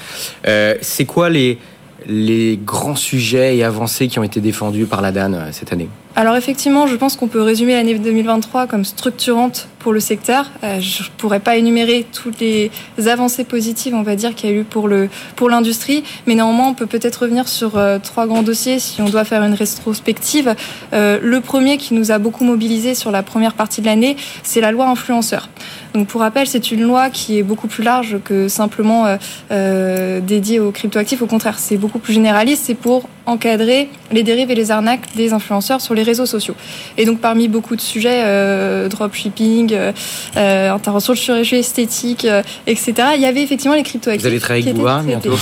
Euh, 0.46 0.76
c'est 0.80 1.04
quoi 1.04 1.28
les, 1.28 1.58
les 2.06 2.58
grands 2.64 2.96
sujets 2.96 3.58
et 3.58 3.64
avancées 3.64 4.08
qui 4.08 4.18
ont 4.18 4.22
été 4.22 4.40
défendus 4.40 4.86
par 4.86 5.02
l'ADAN 5.02 5.34
euh, 5.34 5.48
cette 5.52 5.74
année? 5.74 5.90
Alors 6.18 6.34
effectivement, 6.34 6.88
je 6.88 6.96
pense 6.96 7.14
qu'on 7.14 7.28
peut 7.28 7.40
résumer 7.40 7.74
l'année 7.74 7.96
2023 7.96 8.66
comme 8.66 8.84
structurante 8.84 9.68
pour 9.78 9.92
le 9.92 10.00
secteur. 10.00 10.50
Euh, 10.64 10.80
je 10.80 11.04
ne 11.04 11.08
pourrais 11.16 11.38
pas 11.38 11.56
énumérer 11.56 12.04
toutes 12.12 12.40
les 12.40 12.72
avancées 13.06 13.44
positives, 13.44 13.94
on 13.94 14.02
va 14.02 14.16
dire, 14.16 14.34
qu'il 14.34 14.50
y 14.50 14.52
a 14.52 14.56
eu 14.56 14.64
pour 14.64 14.88
le 14.88 15.08
pour 15.36 15.48
l'industrie, 15.48 16.02
mais 16.26 16.34
néanmoins, 16.34 16.70
on 16.70 16.74
peut 16.74 16.86
peut-être 16.86 17.22
revenir 17.22 17.46
sur 17.46 17.78
euh, 17.78 18.00
trois 18.00 18.26
grands 18.26 18.42
dossiers 18.42 18.80
si 18.80 19.00
on 19.00 19.08
doit 19.08 19.22
faire 19.22 19.44
une 19.44 19.54
rétrospective. 19.54 20.56
Euh, 20.92 21.20
le 21.22 21.40
premier 21.40 21.76
qui 21.76 21.94
nous 21.94 22.10
a 22.10 22.18
beaucoup 22.18 22.42
mobilisé 22.42 22.96
sur 22.96 23.12
la 23.12 23.22
première 23.22 23.54
partie 23.54 23.80
de 23.80 23.86
l'année, 23.86 24.16
c'est 24.42 24.60
la 24.60 24.72
loi 24.72 24.88
influenceur. 24.88 25.48
Donc 25.94 26.08
pour 26.08 26.20
rappel, 26.20 26.48
c'est 26.48 26.72
une 26.72 26.82
loi 26.82 27.10
qui 27.10 27.38
est 27.38 27.44
beaucoup 27.44 27.68
plus 27.68 27.84
large 27.84 28.18
que 28.24 28.48
simplement 28.48 29.06
dédiée 29.48 30.60
aux 30.60 30.70
cryptoactifs. 30.70 31.22
Au 31.22 31.26
contraire, 31.26 31.58
c'est 31.58 31.78
beaucoup 31.78 31.98
plus 31.98 32.12
généraliste. 32.12 32.64
C'est 32.66 32.74
pour 32.74 33.08
encadrer 33.28 33.88
les 34.10 34.22
dérives 34.22 34.50
et 34.50 34.54
les 34.54 34.70
arnaques 34.70 35.14
des 35.14 35.32
influenceurs 35.32 35.80
sur 35.80 35.94
les 35.94 36.02
réseaux 36.08 36.26
sociaux. 36.26 36.56
Et 36.96 37.04
donc 37.04 37.20
parmi 37.20 37.48
beaucoup 37.48 37.76
de 37.76 37.80
sujets, 37.80 38.22
euh, 38.24 38.88
dropshipping, 38.88 39.72
euh, 39.72 39.92
euh, 40.36 40.72
intervention 40.72 41.12
de 41.12 41.18
chirurgie 41.18 41.56
esthétique, 41.56 42.24
euh, 42.24 42.42
etc., 42.66 42.94
il 43.16 43.22
y 43.22 43.26
avait 43.26 43.42
effectivement 43.42 43.76
les 43.76 43.82
crypto-actifs. 43.82 44.22
Vous 44.22 44.28
allez 44.32 44.40
travailler 44.40 44.70
avec 44.70 45.06
bientôt 45.06 45.38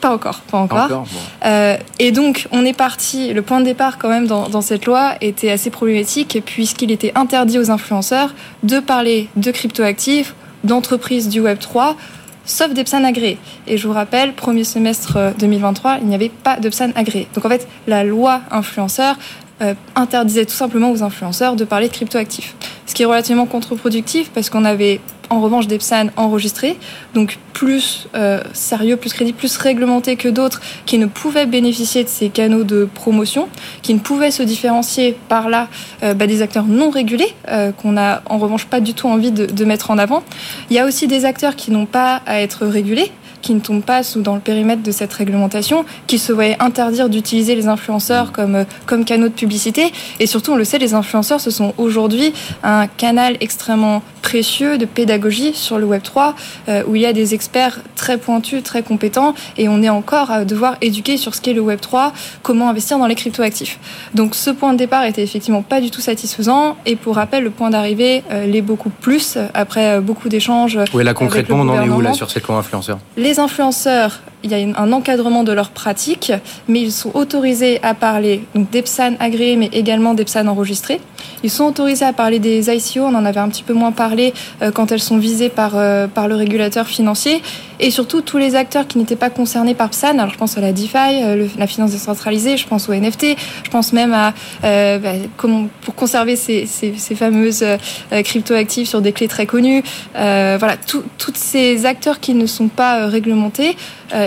pas 0.00 0.12
encore, 0.14 0.40
pas 0.42 0.58
encore. 0.58 1.06
euh, 1.44 1.76
et 1.98 2.12
donc, 2.12 2.46
on 2.52 2.64
est 2.64 2.72
parti. 2.72 3.32
Le 3.32 3.42
point 3.42 3.58
de 3.58 3.64
départ, 3.64 3.98
quand 3.98 4.08
même, 4.08 4.26
dans, 4.26 4.48
dans 4.48 4.60
cette 4.60 4.86
loi 4.86 5.14
était 5.20 5.50
assez 5.50 5.70
problématique 5.70 6.38
puisqu'il 6.44 6.92
était 6.92 7.12
interdit 7.16 7.58
aux 7.58 7.70
influenceurs 7.72 8.32
de 8.62 8.78
parler 8.78 9.28
de 9.36 9.50
cryptoactifs, 9.50 10.34
d'entreprises 10.64 11.28
du 11.28 11.40
Web 11.40 11.58
3 11.58 11.96
sauf 12.44 12.72
des 12.72 12.82
PSAN 12.82 13.04
agréés. 13.04 13.38
Et 13.66 13.76
je 13.76 13.86
vous 13.86 13.92
rappelle, 13.92 14.32
premier 14.32 14.64
semestre 14.64 15.18
2023, 15.38 15.90
euh, 15.90 15.94
il 16.00 16.08
n'y 16.08 16.14
avait 16.14 16.30
pas 16.30 16.56
de 16.56 16.68
PSAN 16.68 16.92
agréés. 16.94 17.28
Donc 17.34 17.44
en 17.44 17.48
fait, 17.50 17.68
la 17.86 18.04
loi 18.04 18.40
influenceur 18.50 19.16
euh, 19.62 19.74
interdisait 19.94 20.44
tout 20.44 20.54
simplement 20.54 20.90
aux 20.90 21.02
influenceurs 21.02 21.56
de 21.56 21.64
parler 21.64 21.88
de 21.88 21.92
cryptoactifs. 21.92 22.54
Ce 22.86 22.94
qui 22.94 23.02
est 23.02 23.06
relativement 23.06 23.46
contre-productif 23.46 24.30
parce 24.30 24.50
qu'on 24.50 24.64
avait 24.64 25.00
en 25.30 25.40
revanche 25.40 25.66
des 25.66 25.78
PSAN 25.78 26.08
enregistrés, 26.16 26.76
donc 27.14 27.38
plus 27.52 28.08
euh, 28.14 28.40
sérieux, 28.52 28.96
plus 28.96 29.12
crédible, 29.12 29.36
plus 29.36 29.56
réglementé 29.56 30.16
que 30.16 30.28
d'autres 30.28 30.60
qui 30.86 30.98
ne 30.98 31.06
pouvaient 31.06 31.46
bénéficier 31.46 32.04
de 32.04 32.08
ces 32.08 32.28
canaux 32.28 32.64
de 32.64 32.88
promotion, 32.92 33.48
qui 33.82 33.94
ne 33.94 33.98
pouvaient 33.98 34.30
se 34.30 34.42
différencier 34.42 35.16
par 35.28 35.48
là 35.48 35.68
euh, 36.02 36.14
bah, 36.14 36.26
des 36.26 36.42
acteurs 36.42 36.64
non 36.64 36.90
régulés, 36.90 37.32
euh, 37.48 37.72
qu'on 37.72 37.92
n'a 37.92 38.22
en 38.26 38.38
revanche 38.38 38.66
pas 38.66 38.80
du 38.80 38.94
tout 38.94 39.08
envie 39.08 39.32
de, 39.32 39.46
de 39.46 39.64
mettre 39.64 39.90
en 39.90 39.98
avant. 39.98 40.22
Il 40.70 40.76
y 40.76 40.78
a 40.78 40.86
aussi 40.86 41.06
des 41.06 41.24
acteurs 41.24 41.56
qui 41.56 41.70
n'ont 41.70 41.86
pas 41.86 42.22
à 42.26 42.40
être 42.40 42.66
régulés, 42.66 43.10
qui 43.42 43.54
ne 43.54 43.60
tombent 43.60 43.82
pas 43.82 44.02
sous 44.02 44.20
dans 44.20 44.34
le 44.34 44.40
périmètre 44.40 44.82
de 44.82 44.90
cette 44.90 45.12
réglementation, 45.12 45.84
qui 46.06 46.18
se 46.18 46.32
voyaient 46.32 46.56
interdire 46.60 47.08
d'utiliser 47.08 47.54
les 47.54 47.68
influenceurs 47.68 48.32
comme, 48.32 48.56
euh, 48.56 48.64
comme 48.86 49.04
canaux 49.04 49.28
de 49.28 49.32
publicité. 49.32 49.92
Et 50.20 50.26
surtout, 50.26 50.52
on 50.52 50.56
le 50.56 50.64
sait, 50.64 50.78
les 50.78 50.94
influenceurs, 50.94 51.40
ce 51.40 51.50
sont 51.50 51.74
aujourd'hui 51.78 52.32
un 52.62 52.86
canal 52.86 53.36
extrêmement 53.40 54.02
précieux 54.22 54.76
de 54.78 54.84
pédagogie 54.84 55.54
sur 55.54 55.78
le 55.78 55.86
Web 55.86 56.02
3, 56.02 56.34
euh, 56.68 56.82
où 56.86 56.96
il 56.96 57.02
y 57.02 57.06
a 57.06 57.12
des 57.12 57.34
experts 57.34 57.80
très 57.96 58.18
pointus, 58.18 58.62
très 58.62 58.82
compétents, 58.82 59.34
et 59.56 59.68
on 59.68 59.82
est 59.82 59.88
encore 59.88 60.30
à 60.30 60.44
devoir 60.44 60.76
éduquer 60.82 61.16
sur 61.16 61.34
ce 61.34 61.40
qu'est 61.40 61.54
le 61.54 61.60
Web 61.60 61.80
3, 61.80 62.12
comment 62.42 62.68
investir 62.68 62.98
dans 62.98 63.06
les 63.06 63.14
cryptoactifs. 63.14 63.78
Donc 64.14 64.34
ce 64.34 64.50
point 64.50 64.72
de 64.72 64.78
départ 64.78 65.04
était 65.04 65.22
effectivement 65.22 65.62
pas 65.62 65.80
du 65.80 65.90
tout 65.90 66.00
satisfaisant, 66.00 66.76
et 66.84 66.96
pour 66.96 67.16
rappel, 67.16 67.44
le 67.44 67.50
point 67.50 67.70
d'arrivée 67.70 68.22
euh, 68.30 68.46
l'est 68.46 68.60
beaucoup 68.60 68.90
plus, 68.90 69.38
après 69.54 70.00
beaucoup 70.00 70.28
d'échanges. 70.28 70.78
Oui, 70.92 71.04
là 71.04 71.14
concrètement, 71.14 71.60
on 71.60 71.68
en 71.68 71.82
est 71.82 71.88
où 71.88 72.00
là 72.00 72.12
sur 72.12 72.30
ces 72.30 72.40
camps 72.40 72.58
influenceurs? 72.58 72.98
Les 73.16 73.37
influenceurs 73.38 74.20
il 74.44 74.50
y 74.50 74.54
a 74.54 74.80
un 74.80 74.92
encadrement 74.92 75.42
de 75.42 75.52
leurs 75.52 75.70
pratiques, 75.70 76.32
mais 76.68 76.80
ils 76.80 76.92
sont 76.92 77.10
autorisés 77.14 77.80
à 77.82 77.94
parler 77.94 78.44
donc 78.54 78.70
d'EPSAN 78.70 79.14
agréés, 79.18 79.56
mais 79.56 79.70
également 79.72 80.14
d'EPSAN 80.14 80.46
enregistrés. 80.46 81.00
Ils 81.42 81.50
sont 81.50 81.64
autorisés 81.64 82.04
à 82.04 82.12
parler 82.12 82.38
des 82.38 82.70
ICO, 82.70 83.00
on 83.00 83.14
en 83.14 83.24
avait 83.24 83.40
un 83.40 83.48
petit 83.48 83.62
peu 83.62 83.72
moins 83.72 83.92
parlé 83.92 84.32
euh, 84.62 84.70
quand 84.70 84.92
elles 84.92 85.02
sont 85.02 85.18
visées 85.18 85.48
par, 85.48 85.72
euh, 85.74 86.06
par 86.06 86.28
le 86.28 86.34
régulateur 86.34 86.86
financier, 86.86 87.42
et 87.80 87.90
surtout 87.90 88.22
tous 88.22 88.38
les 88.38 88.54
acteurs 88.54 88.86
qui 88.86 88.98
n'étaient 88.98 89.16
pas 89.16 89.30
concernés 89.30 89.74
par 89.74 89.90
PSAN, 89.90 90.18
alors 90.18 90.30
je 90.30 90.38
pense 90.38 90.56
à 90.58 90.60
la 90.60 90.72
DeFi, 90.72 90.96
euh, 90.96 91.46
la 91.58 91.66
finance 91.66 91.92
décentralisée, 91.92 92.56
je 92.56 92.66
pense 92.66 92.88
au 92.88 92.92
NFT, 92.92 93.36
je 93.64 93.70
pense 93.70 93.92
même 93.92 94.12
à 94.12 94.34
bah, 94.62 95.12
comment, 95.36 95.68
pour 95.82 95.94
conserver 95.94 96.36
ces, 96.36 96.66
ces, 96.66 96.94
ces 96.96 97.14
fameuses 97.14 97.64
cryptoactifs 98.10 98.88
sur 98.88 99.00
des 99.00 99.12
clés 99.12 99.28
très 99.28 99.46
connues. 99.46 99.82
voilà, 100.14 100.76
tous 100.86 101.32
ces 101.34 101.86
acteurs 101.86 102.20
qui 102.20 102.34
ne 102.34 102.46
sont 102.46 102.68
pas 102.68 103.06
réglementés 103.06 103.76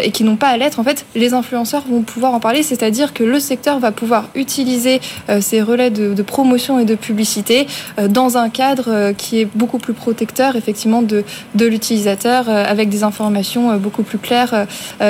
et 0.04 0.12
qui 0.12 0.24
n'ont 0.24 0.36
pas 0.36 0.48
à 0.48 0.58
l'être, 0.58 0.80
en 0.80 0.84
fait, 0.84 1.06
les 1.16 1.34
influenceurs 1.34 1.84
vont 1.90 2.02
pouvoir 2.02 2.34
en 2.34 2.40
parler, 2.40 2.64
c'est-à-dire 2.64 3.14
que 3.14 3.24
le 3.24 3.40
secteur 3.40 3.80
va 3.80 3.92
pouvoir 3.92 4.30
utiliser 4.36 5.02
ces 5.40 5.62
relais 5.62 5.90
de, 5.90 6.22
promotion 6.22 6.80
et 6.80 6.86
de 6.86 6.96
publicité 6.96 7.68
euh, 8.00 8.08
dans 8.08 8.38
un 8.38 8.50
cadre 8.50 8.86
euh, 8.88 9.14
qui 9.14 9.40
est 9.40 9.48
beaucoup 9.56 9.78
plus 9.78 9.94
protecteur 9.94 10.56
effectivement 10.56 11.02
de, 11.02 11.24
de 11.56 11.66
l'utilisateur 11.66 12.50
euh, 12.50 12.64
avec 12.66 12.90
des 12.90 13.04
informations 13.04 13.78
beaucoup 13.78 14.04
plus 14.04 14.18
claires 14.18 14.66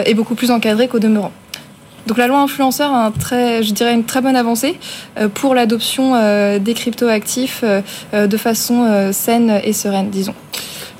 et 0.06 0.14
beaucoup 0.14 0.36
plus 0.36 0.52
encadrées 0.52 0.88
qu'au 0.88 1.00
demeurant. 1.00 1.32
Donc 2.08 2.18
la 2.18 2.28
loi 2.28 2.40
influenceur 2.40 2.92
a 2.92 3.06
un 3.06 3.12
très, 3.12 3.64
je 3.64 3.74
dirais 3.74 3.94
une 3.94 4.04
très 4.04 4.22
bonne 4.22 4.36
avancée 4.36 4.80
pour 5.34 5.54
l'adoption 5.54 6.14
des 6.60 6.74
cryptoactifs 6.74 7.64
de 8.14 8.38
façon 8.38 9.12
saine 9.12 9.62
et 9.64 9.74
sereine, 9.74 10.10
disons. 10.10 10.34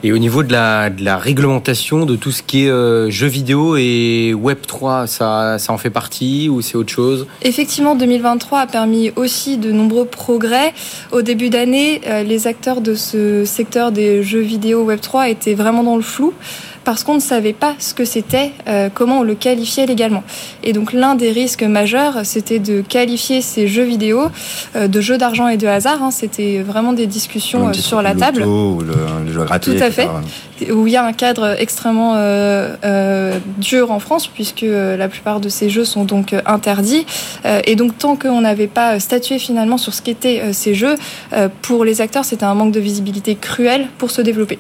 Et 0.04 0.12
au 0.12 0.18
niveau 0.18 0.42
de 0.42 0.52
la, 0.52 1.18
réglementation 1.18 2.06
de 2.08 2.16
tout 2.16 2.32
ce 2.32 2.42
qui 2.42 2.66
est 2.66 2.70
euh, 2.70 3.12
jeux 3.12 3.28
vidéo 3.28 3.76
et 3.78 4.34
Web 4.34 4.60
3, 4.66 5.06
ça, 5.06 5.60
ça 5.60 5.74
en 5.74 5.78
fait 5.78 5.92
partie 5.92 6.50
ou 6.50 6.62
c'est 6.62 6.76
autre 6.76 6.92
chose? 6.92 7.28
Effectivement, 7.44 7.96
2023 7.96 8.60
a 8.60 8.68
permis 8.68 9.12
aussi 9.16 9.58
de 9.58 9.72
nombreux 9.72 10.06
progrès. 10.06 10.74
Au 11.12 11.22
début 11.22 11.50
d'année, 11.50 12.02
euh, 12.08 12.24
les 12.24 12.48
acteurs 12.48 12.82
de 12.82 12.96
ce 12.96 13.46
secteur 13.46 13.92
des 13.92 14.24
jeux 14.24 14.42
vidéo 14.42 14.84
Web 14.84 15.02
3 15.02 15.30
étaient 15.30 15.54
vraiment 15.54 15.84
dans 15.84 15.98
le 15.98 16.02
flou 16.02 16.34
parce 16.84 17.04
qu'on 17.04 17.16
ne 17.16 17.20
savait 17.20 17.54
pas 17.54 17.76
ce 17.80 17.94
que 17.94 18.06
c'était, 18.06 18.52
euh, 18.68 18.90
comment 18.94 19.20
on 19.20 19.24
le 19.24 19.36
qualifiait 19.36 19.86
légalement. 19.86 20.24
Et 20.64 20.74
donc 20.74 20.94
l'un 20.94 21.16
des 21.16 21.32
risques 21.32 21.64
majeurs, 21.64 22.22
c'était 22.24 22.60
de 22.60 22.82
qualifier 22.82 23.42
ces 23.42 23.68
jeux 23.68 23.84
vidéo 23.84 24.30
euh, 24.76 24.88
de 24.88 25.02
jeux 25.02 25.18
d'argent 25.18 25.48
et 25.48 25.58
de 25.58 25.68
hasard. 25.68 26.02
Hein. 26.02 26.12
C'était 26.12 26.60
vraiment 26.60 26.94
des 26.94 27.08
discussions 27.08 27.70
euh, 27.70 27.74
sur 27.74 28.02
la 28.02 28.16
table. 28.16 28.44
Ou 28.44 28.82
le, 28.82 29.32
jeu 29.32 29.44
gratuit, 29.44 29.76
Tout 29.76 29.84
à 29.84 29.92
fait. 29.92 30.08
Où 30.72 30.88
il 30.88 30.94
y 30.94 30.98
a 30.98 31.04
un 31.04 31.14
cadre 31.14 31.56
extrêmement 31.60 32.16
dur 33.58 33.92
en 33.92 34.00
France, 34.00 34.28
puisque 34.28 34.64
la 34.64 35.08
plupart 35.08 35.40
de 35.40 35.50
ces 35.50 35.70
jeux 35.72 35.86
sont 35.86 36.04
donc 36.04 36.36
interdits. 36.46 37.06
et 37.66 37.76
donc 37.76 37.98
tant 37.98 38.16
qu'on 38.16 38.42
n'avait 38.42 38.68
pas 38.68 39.00
statué 39.00 39.40
finalement 39.40 39.80
sur 39.80 39.94
ce 39.96 40.04
qu'étaient 40.04 40.54
ces 40.54 40.76
jeux, 40.76 40.98
pour 41.64 41.84
les 41.84 42.00
acteurs, 42.02 42.26
c'était 42.26 42.44
un 42.44 42.54
manque 42.54 42.74
de 42.74 42.80
visibilité 42.80 43.36
cruel 43.36 43.88
pour 43.98 44.12
se 44.12 44.22
développer. 44.22 44.60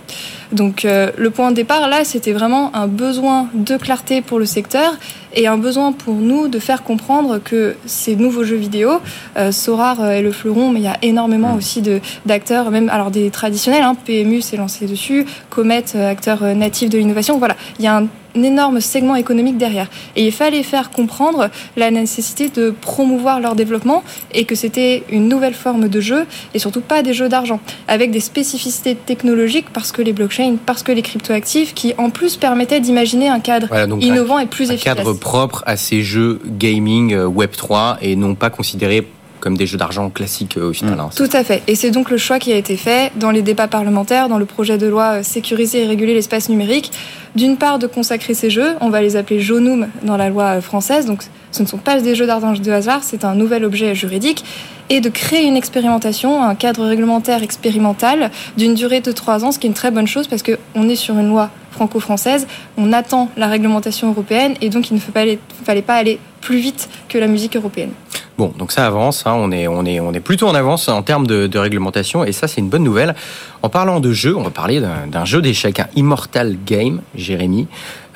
Donc 0.51 0.83
le 0.83 1.29
point 1.29 1.51
de 1.51 1.55
départ, 1.55 1.87
là, 1.87 2.03
c'était 2.12 2.34
vraiment 2.34 2.75
un 2.75 2.88
besoin 2.88 3.48
de 3.53 3.77
clarté 3.77 4.22
pour 4.22 4.38
le 4.38 4.46
secteur 4.46 4.94
et 5.33 5.47
un 5.47 5.57
besoin 5.57 5.91
pour 5.91 6.15
nous 6.15 6.47
de 6.47 6.59
faire 6.59 6.83
comprendre 6.83 7.39
que 7.39 7.75
ces 7.85 8.15
nouveaux 8.15 8.43
jeux 8.43 8.55
vidéo, 8.55 9.00
euh, 9.38 9.51
Sorar 9.51 10.11
et 10.11 10.21
le 10.21 10.31
Fleuron, 10.31 10.69
mais 10.69 10.79
il 10.79 10.83
y 10.83 10.88
a 10.88 10.97
énormément 11.01 11.53
mm. 11.53 11.57
aussi 11.57 11.83
d'acteurs, 12.25 12.71
même 12.71 12.89
alors 12.89 13.11
des 13.11 13.29
traditionnels, 13.29 13.83
hein, 13.83 13.95
PMU 14.05 14.41
s'est 14.41 14.57
lancé 14.57 14.85
dessus, 14.85 15.25
Comet, 15.50 15.85
euh, 15.95 16.09
acteur 16.09 16.43
euh, 16.43 16.53
natif 16.53 16.89
de 16.89 16.97
l'innovation, 16.97 17.38
voilà, 17.38 17.55
il 17.79 17.85
y 17.85 17.88
a 17.88 17.97
un 17.97 18.07
un 18.35 18.43
énorme 18.43 18.81
segment 18.81 19.15
économique 19.15 19.57
derrière. 19.57 19.88
Et 20.15 20.25
il 20.25 20.31
fallait 20.31 20.63
faire 20.63 20.89
comprendre 20.89 21.50
la 21.75 21.91
nécessité 21.91 22.50
de 22.50 22.71
promouvoir 22.71 23.39
leur 23.39 23.55
développement 23.55 24.03
et 24.33 24.45
que 24.45 24.55
c'était 24.55 25.03
une 25.09 25.27
nouvelle 25.27 25.53
forme 25.53 25.88
de 25.88 26.00
jeu 26.00 26.25
et 26.53 26.59
surtout 26.59 26.81
pas 26.81 27.03
des 27.03 27.13
jeux 27.13 27.29
d'argent, 27.29 27.59
avec 27.88 28.11
des 28.11 28.19
spécificités 28.19 28.95
technologiques 28.95 29.67
parce 29.73 29.91
que 29.91 30.01
les 30.01 30.13
blockchains, 30.13 30.55
parce 30.65 30.83
que 30.83 30.91
les 30.91 31.01
cryptoactifs 31.01 31.73
qui 31.73 31.93
en 31.97 32.09
plus 32.09 32.38
permettaient 32.38 32.79
d'imaginer 32.79 33.29
un 33.29 33.39
cadre 33.39 33.67
innovant 34.00 34.39
et 34.39 34.45
plus 34.45 34.71
efficace. 34.71 34.93
Un 34.93 34.95
cadre 34.95 35.13
propre 35.21 35.63
à 35.65 35.77
ces 35.77 36.01
jeux 36.01 36.41
gaming 36.45 37.13
euh, 37.13 37.25
Web 37.25 37.51
3 37.51 37.99
et 38.01 38.17
non 38.17 38.35
pas 38.35 38.49
considéré 38.49 39.07
comme 39.41 39.57
des 39.57 39.65
jeux 39.65 39.77
d'argent 39.77 40.09
classiques 40.09 40.57
euh, 40.57 40.69
au 40.69 40.73
final. 40.73 40.99
Hein, 40.99 41.09
Tout 41.15 41.29
à 41.33 41.43
fait. 41.43 41.63
Et 41.67 41.75
c'est 41.75 41.91
donc 41.91 42.09
le 42.09 42.17
choix 42.17 42.39
qui 42.39 42.53
a 42.53 42.55
été 42.55 42.77
fait 42.77 43.11
dans 43.15 43.31
les 43.31 43.41
débats 43.41 43.67
parlementaires, 43.67 44.29
dans 44.29 44.37
le 44.37 44.45
projet 44.45 44.77
de 44.77 44.87
loi 44.87 45.19
euh, 45.19 45.23
sécuriser 45.23 45.83
et 45.83 45.87
réguler 45.87 46.13
l'espace 46.13 46.49
numérique. 46.49 46.91
D'une 47.35 47.57
part, 47.57 47.79
de 47.79 47.87
consacrer 47.87 48.33
ces 48.33 48.49
jeux, 48.49 48.75
on 48.81 48.89
va 48.89 49.01
les 49.01 49.15
appeler 49.15 49.39
Jonum 49.39 49.87
dans 50.03 50.17
la 50.17 50.29
loi 50.29 50.61
française, 50.61 51.05
donc 51.05 51.23
ce 51.51 51.63
ne 51.63 51.67
sont 51.67 51.77
pas 51.77 51.99
des 51.99 52.15
jeux 52.15 52.27
d'argent 52.27 52.53
de 52.53 52.71
hasard, 52.71 53.01
c'est 53.03 53.23
un 53.23 53.35
nouvel 53.35 53.63
objet 53.63 53.95
juridique, 53.95 54.43
et 54.89 54.99
de 54.99 55.09
créer 55.09 55.45
une 55.45 55.55
expérimentation, 55.55 56.43
un 56.43 56.55
cadre 56.55 56.85
réglementaire 56.85 57.43
expérimental 57.43 58.31
d'une 58.57 58.73
durée 58.73 58.99
de 58.99 59.11
trois 59.13 59.45
ans, 59.45 59.51
ce 59.51 59.59
qui 59.59 59.67
est 59.67 59.69
une 59.69 59.73
très 59.73 59.91
bonne 59.91 60.07
chose 60.07 60.27
parce 60.27 60.43
qu'on 60.43 60.89
est 60.89 60.95
sur 60.95 61.17
une 61.17 61.29
loi 61.29 61.49
franco-française, 61.71 62.47
on 62.77 62.93
attend 62.93 63.29
la 63.37 63.47
réglementation 63.47 64.09
européenne 64.09 64.55
et 64.61 64.69
donc 64.69 64.91
il 64.91 64.95
ne 64.95 64.99
fallait 64.99 65.81
pas 65.81 65.95
aller 65.95 66.19
plus 66.41 66.57
vite 66.57 66.89
que 67.09 67.17
la 67.17 67.27
musique 67.27 67.55
européenne. 67.55 67.91
Bon, 68.37 68.53
donc 68.57 68.71
ça 68.71 68.87
avance, 68.87 69.27
hein, 69.27 69.33
on, 69.35 69.51
est, 69.51 70.19
plutôt 70.19 70.47
en 70.47 70.55
avance 70.55 70.87
en 70.87 71.03
termes 71.03 71.27
de, 71.27 71.57
réglementation, 71.57 72.23
et 72.23 72.31
ça 72.31 72.47
c'est 72.47 72.59
une 72.59 72.69
bonne 72.69 72.83
nouvelle. 72.83 73.15
En 73.61 73.69
parlant 73.69 73.99
de 73.99 74.11
jeu, 74.11 74.35
on 74.35 74.41
va 74.41 74.49
parler 74.49 74.81
d'un 74.81 75.25
jeu 75.25 75.41
d'échecs, 75.41 75.79
un 75.79 75.87
Immortal 75.95 76.57
Game, 76.65 77.01
Jérémy, 77.13 77.67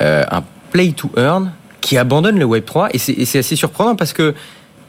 euh, 0.02 0.24
un 0.32 0.44
Play 0.72 0.94
to 0.94 1.12
Earn, 1.16 1.52
qui 1.82 1.98
abandonne 1.98 2.40
le 2.40 2.46
Web3, 2.46 2.90
et 2.94 2.98
c'est 2.98 3.40
assez 3.40 3.56
surprenant 3.56 3.96
parce 3.96 4.14
que 4.14 4.34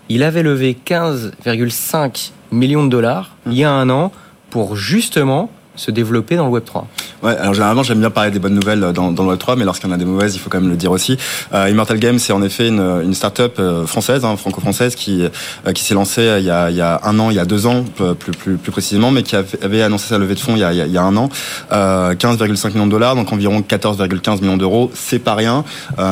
il 0.09 0.23
avait 0.23 0.43
levé 0.43 0.77
15,5 0.87 2.31
millions 2.53 2.85
de 2.85 2.91
dollars 2.91 3.37
il 3.47 3.55
y 3.55 3.65
a 3.65 3.71
un 3.71 3.91
an 3.91 4.13
pour 4.51 4.77
justement 4.77 5.51
se 5.77 5.91
développer 5.91 6.37
dans 6.37 6.47
le 6.47 6.53
Web 6.53 6.65
3 6.65 6.87
Ouais, 7.23 7.37
alors 7.37 7.55
généralement 7.55 7.83
j'aime 7.83 8.01
bien 8.01 8.11
parler 8.11 8.31
des 8.31 8.39
bonnes 8.39 8.55
nouvelles 8.55 8.93
dans, 8.93 9.13
dans 9.13 9.23
le 9.23 9.31
Web 9.31 9.39
3, 9.39 9.57
mais 9.57 9.65
lorsqu'il 9.65 9.89
y 9.89 9.93
en 9.93 9.95
a 9.95 9.99
des 9.99 10.05
mauvaises, 10.05 10.35
il 10.35 10.39
faut 10.39 10.51
quand 10.51 10.61
même 10.61 10.71
le 10.71 10.77
dire 10.77 10.91
aussi. 10.91 11.17
Euh, 11.55 11.69
Immortal 11.71 11.99
Games, 11.99 12.19
c'est 12.19 12.33
en 12.33 12.43
effet 12.43 12.69
une, 12.69 12.81
une 13.03 13.15
start-up 13.15 13.57
euh, 13.59 13.87
française, 13.87 14.25
hein, 14.25 14.37
franco-française, 14.37 14.95
qui 14.95 15.23
euh, 15.23 15.73
qui 15.73 15.83
s'est 15.83 15.95
lancée 15.95 16.21
euh, 16.21 16.39
il 16.39 16.45
y, 16.45 16.51
a, 16.51 17.01
un 17.05 17.19
an, 17.19 17.31
il 17.31 17.37
y 17.37 17.39
a 17.39 17.45
deux 17.45 17.67
ans 17.67 17.85
plus 18.19 18.33
plus, 18.33 18.71
précisément, 18.71 19.11
mais 19.11 19.23
qui 19.23 19.37
avait 19.37 19.83
annoncé 19.83 20.09
sa 20.09 20.19
levée 20.19 20.35
de 20.35 20.41
fonds 20.41 20.55
il 20.57 20.61
y 20.61 20.65
a, 20.99 21.03
un 21.03 21.17
an, 21.17 21.29
15,5 21.71 22.73
millions 22.73 22.87
de 22.87 22.91
dollars, 22.91 23.17
donc 23.17 23.33
environ 23.33 23.61
14,15 23.61 24.41
millions 24.41 24.57
d'euros. 24.57 24.91
C'est 24.95 25.19
pas 25.19 25.35
rien. 25.35 25.65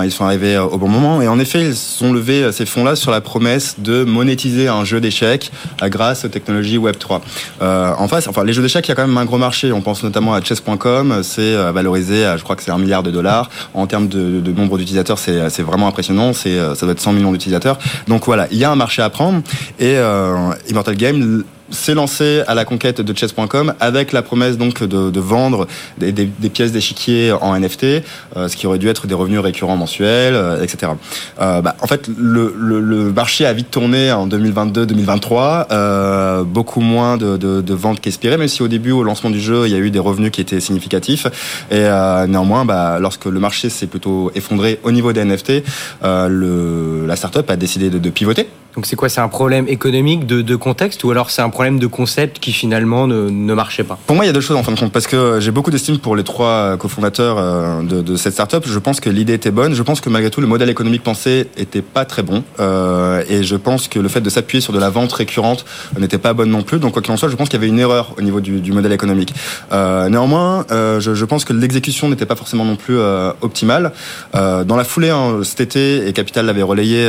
ils 0.04 0.10
sont 0.10 0.24
arrivés 0.24 0.58
au 0.58 0.78
bon 0.78 0.88
moment, 0.88 1.22
et 1.22 1.28
en 1.28 1.38
effet 1.38 1.64
ils 1.64 2.04
ont 2.04 2.12
levé 2.12 2.50
ces 2.52 2.66
fonds-là 2.66 2.96
sur 2.96 3.10
la 3.10 3.20
promesse 3.20 3.76
de 3.78 4.04
monétiser 4.04 4.68
un 4.68 4.84
jeu 4.84 5.00
d'échecs 5.00 5.50
grâce 5.82 6.24
aux 6.24 6.28
technologies 6.28 6.78
Web 6.78 6.96
3. 6.98 7.20
en 7.60 8.08
face, 8.08 8.28
enfin 8.28 8.44
les 8.44 8.52
jeux 8.52 8.62
d'échecs, 8.62 8.86
il 8.86 8.90
y 8.90 8.92
a 8.92 8.94
quand 8.94 9.06
même 9.06 9.18
un 9.18 9.24
gros 9.24 9.38
marché 9.38 9.53
on 9.72 9.80
pense 9.80 10.02
notamment 10.02 10.34
à 10.34 10.40
chess.com. 10.40 11.20
C'est 11.22 11.40
euh, 11.40 11.72
valorisé 11.72 12.24
à, 12.24 12.36
je 12.36 12.42
crois 12.42 12.56
que 12.56 12.62
c'est 12.62 12.70
un 12.70 12.78
milliard 12.78 13.02
de 13.02 13.10
dollars. 13.10 13.50
En 13.74 13.86
termes 13.86 14.08
de, 14.08 14.52
nombre 14.52 14.78
d'utilisateurs, 14.78 15.18
c'est 15.18 15.62
vraiment 15.62 15.88
impressionnant. 15.88 16.32
C'est 16.32 16.58
euh, 16.58 16.74
ça 16.74 16.86
doit 16.86 16.92
être 16.92 17.00
100 17.00 17.12
millions 17.12 17.32
d'utilisateurs. 17.32 17.78
Donc 18.08 18.26
voilà, 18.26 18.48
il 18.50 18.58
y 18.58 18.64
a 18.64 18.70
un 18.70 18.76
marché 18.76 19.02
à 19.02 19.10
prendre. 19.10 19.42
Et 19.78 19.96
euh, 19.96 20.52
Immortal 20.68 20.96
Game 20.96 21.44
s'est 21.74 21.94
lancé 21.94 22.42
à 22.46 22.54
la 22.54 22.64
conquête 22.64 23.00
de 23.00 23.16
chess.com 23.16 23.74
avec 23.80 24.12
la 24.12 24.22
promesse 24.22 24.56
donc 24.56 24.82
de, 24.82 25.10
de 25.10 25.20
vendre 25.20 25.66
des, 25.98 26.12
des, 26.12 26.26
des 26.26 26.48
pièces 26.48 26.72
d'échiquier 26.72 27.32
en 27.32 27.58
NFT, 27.58 27.84
euh, 27.84 28.48
ce 28.48 28.56
qui 28.56 28.66
aurait 28.66 28.78
dû 28.78 28.88
être 28.88 29.06
des 29.06 29.14
revenus 29.14 29.40
récurrents 29.40 29.76
mensuels, 29.76 30.34
euh, 30.34 30.62
etc. 30.62 30.92
Euh, 31.40 31.60
bah, 31.60 31.76
en 31.80 31.86
fait, 31.86 32.08
le, 32.16 32.54
le, 32.56 32.80
le, 32.80 33.12
marché 33.12 33.46
a 33.46 33.52
vite 33.52 33.70
tourné 33.70 34.12
en 34.12 34.26
2022-2023, 34.28 35.66
euh, 35.70 36.44
beaucoup 36.44 36.80
moins 36.80 37.16
de, 37.16 37.36
de, 37.36 37.60
de 37.60 37.74
ventes 37.74 38.00
qu'espéré, 38.00 38.36
même 38.36 38.48
si 38.48 38.62
au 38.62 38.68
début, 38.68 38.92
au 38.92 39.02
lancement 39.02 39.30
du 39.30 39.40
jeu, 39.40 39.66
il 39.66 39.72
y 39.72 39.74
a 39.74 39.78
eu 39.78 39.90
des 39.90 39.98
revenus 39.98 40.30
qui 40.30 40.40
étaient 40.40 40.60
significatifs. 40.60 41.26
Et 41.70 41.76
euh, 41.76 42.26
néanmoins, 42.26 42.64
bah, 42.64 42.98
lorsque 43.00 43.26
le 43.26 43.40
marché 43.40 43.68
s'est 43.68 43.86
plutôt 43.86 44.30
effondré 44.34 44.80
au 44.82 44.92
niveau 44.92 45.12
des 45.12 45.24
NFT, 45.24 45.62
le, 46.02 47.06
la 47.06 47.16
startup 47.16 47.48
a 47.50 47.56
décidé 47.56 47.90
de, 47.90 47.98
de 47.98 48.10
pivoter 48.10 48.48
donc 48.74 48.86
c'est 48.86 48.96
quoi? 48.96 49.08
C'est 49.08 49.20
un 49.20 49.28
problème 49.28 49.68
économique 49.68 50.26
de, 50.26 50.42
de, 50.42 50.56
contexte 50.56 51.04
ou 51.04 51.10
alors 51.10 51.30
c'est 51.30 51.42
un 51.42 51.50
problème 51.50 51.78
de 51.78 51.86
concept 51.86 52.38
qui 52.38 52.52
finalement 52.52 53.06
ne, 53.06 53.28
ne, 53.30 53.54
marchait 53.54 53.84
pas? 53.84 53.98
Pour 54.06 54.16
moi, 54.16 54.24
il 54.24 54.28
y 54.28 54.30
a 54.30 54.32
deux 54.32 54.40
choses 54.40 54.56
en 54.56 54.62
fin 54.62 54.72
de 54.72 54.78
compte 54.78 54.92
parce 54.92 55.06
que 55.06 55.38
j'ai 55.40 55.50
beaucoup 55.50 55.70
d'estime 55.70 55.98
pour 55.98 56.16
les 56.16 56.24
trois 56.24 56.76
cofondateurs 56.76 57.38
euh, 57.38 57.82
de, 57.82 58.02
de, 58.02 58.16
cette 58.16 58.32
startup. 58.32 58.64
Je 58.66 58.78
pense 58.78 59.00
que 59.00 59.10
l'idée 59.10 59.34
était 59.34 59.50
bonne. 59.50 59.74
Je 59.74 59.82
pense 59.82 60.00
que 60.00 60.08
malgré 60.08 60.30
tout, 60.30 60.40
le 60.40 60.46
modèle 60.46 60.70
économique 60.70 61.02
pensé 61.02 61.48
était 61.56 61.82
pas 61.82 62.04
très 62.04 62.22
bon 62.22 62.42
euh, 62.60 63.22
et 63.28 63.42
je 63.42 63.56
pense 63.56 63.88
que 63.88 63.98
le 63.98 64.08
fait 64.08 64.20
de 64.20 64.30
s'appuyer 64.30 64.60
sur 64.60 64.72
de 64.72 64.78
la 64.78 64.90
vente 64.90 65.12
récurrente 65.12 65.64
n'était 65.98 66.18
pas 66.18 66.32
bonne 66.32 66.50
non 66.50 66.62
plus. 66.62 66.78
Donc 66.78 66.92
quoi 66.92 67.02
qu'il 67.02 67.12
en 67.12 67.16
soit, 67.16 67.28
je 67.28 67.36
pense 67.36 67.48
qu'il 67.48 67.60
y 67.60 67.62
avait 67.62 67.68
une 67.68 67.78
erreur 67.78 68.14
au 68.18 68.22
niveau 68.22 68.40
du, 68.40 68.60
du 68.60 68.72
modèle 68.72 68.92
économique. 68.92 69.34
Euh, 69.72 70.08
néanmoins, 70.08 70.64
euh, 70.70 71.00
je, 71.00 71.14
je, 71.14 71.24
pense 71.24 71.44
que 71.44 71.52
l'exécution 71.52 72.08
n'était 72.08 72.26
pas 72.26 72.36
forcément 72.36 72.64
non 72.64 72.76
plus 72.76 72.98
euh, 72.98 73.32
optimale. 73.40 73.92
dans 74.32 74.76
la 74.76 74.84
foulée, 74.84 75.10
hein, 75.10 75.40
cet 75.42 75.60
été, 75.60 76.06
et 76.06 76.12
Capital 76.12 76.46
l'avait 76.46 76.62
relayé, 76.62 77.08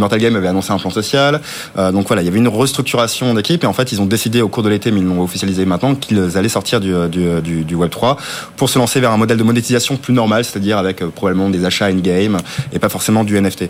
Immortal 0.00 0.18
Game 0.18 0.36
avait 0.36 0.48
annoncé 0.48 0.72
un 0.72 0.78
plan 0.78 0.90
social. 0.90 1.40
donc 1.76 2.06
voilà, 2.06 2.22
il 2.22 2.24
y 2.24 2.28
avait 2.28 2.38
une 2.38 2.48
restructuration 2.48 3.34
d'équipe 3.34 3.62
et 3.64 3.66
en 3.66 3.72
fait 3.72 3.92
ils 3.92 4.00
ont 4.00 4.06
décidé 4.06 4.42
au 4.42 4.48
cours 4.48 4.62
de 4.62 4.68
l'été, 4.68 4.90
mais 4.90 5.00
ils 5.00 5.06
l'ont 5.06 5.22
officialisé 5.22 5.64
maintenant, 5.64 5.94
qu'ils 5.94 6.36
allaient 6.36 6.48
sortir 6.48 6.80
du, 6.80 6.92
du, 7.08 7.64
du, 7.64 7.74
Web 7.74 7.90
3 7.90 8.16
pour 8.56 8.68
se 8.68 8.78
lancer 8.78 9.00
vers 9.00 9.12
un 9.12 9.16
modèle 9.16 9.36
de 9.36 9.42
monétisation 9.42 9.96
plus 9.96 10.12
normal, 10.12 10.44
c'est-à-dire 10.44 10.78
avec 10.78 11.04
probablement 11.04 11.50
des 11.50 11.64
achats 11.64 11.86
in-game 11.86 12.38
et 12.72 12.78
pas 12.78 12.88
forcément 12.88 13.24
du 13.24 13.40
NFT. 13.40 13.68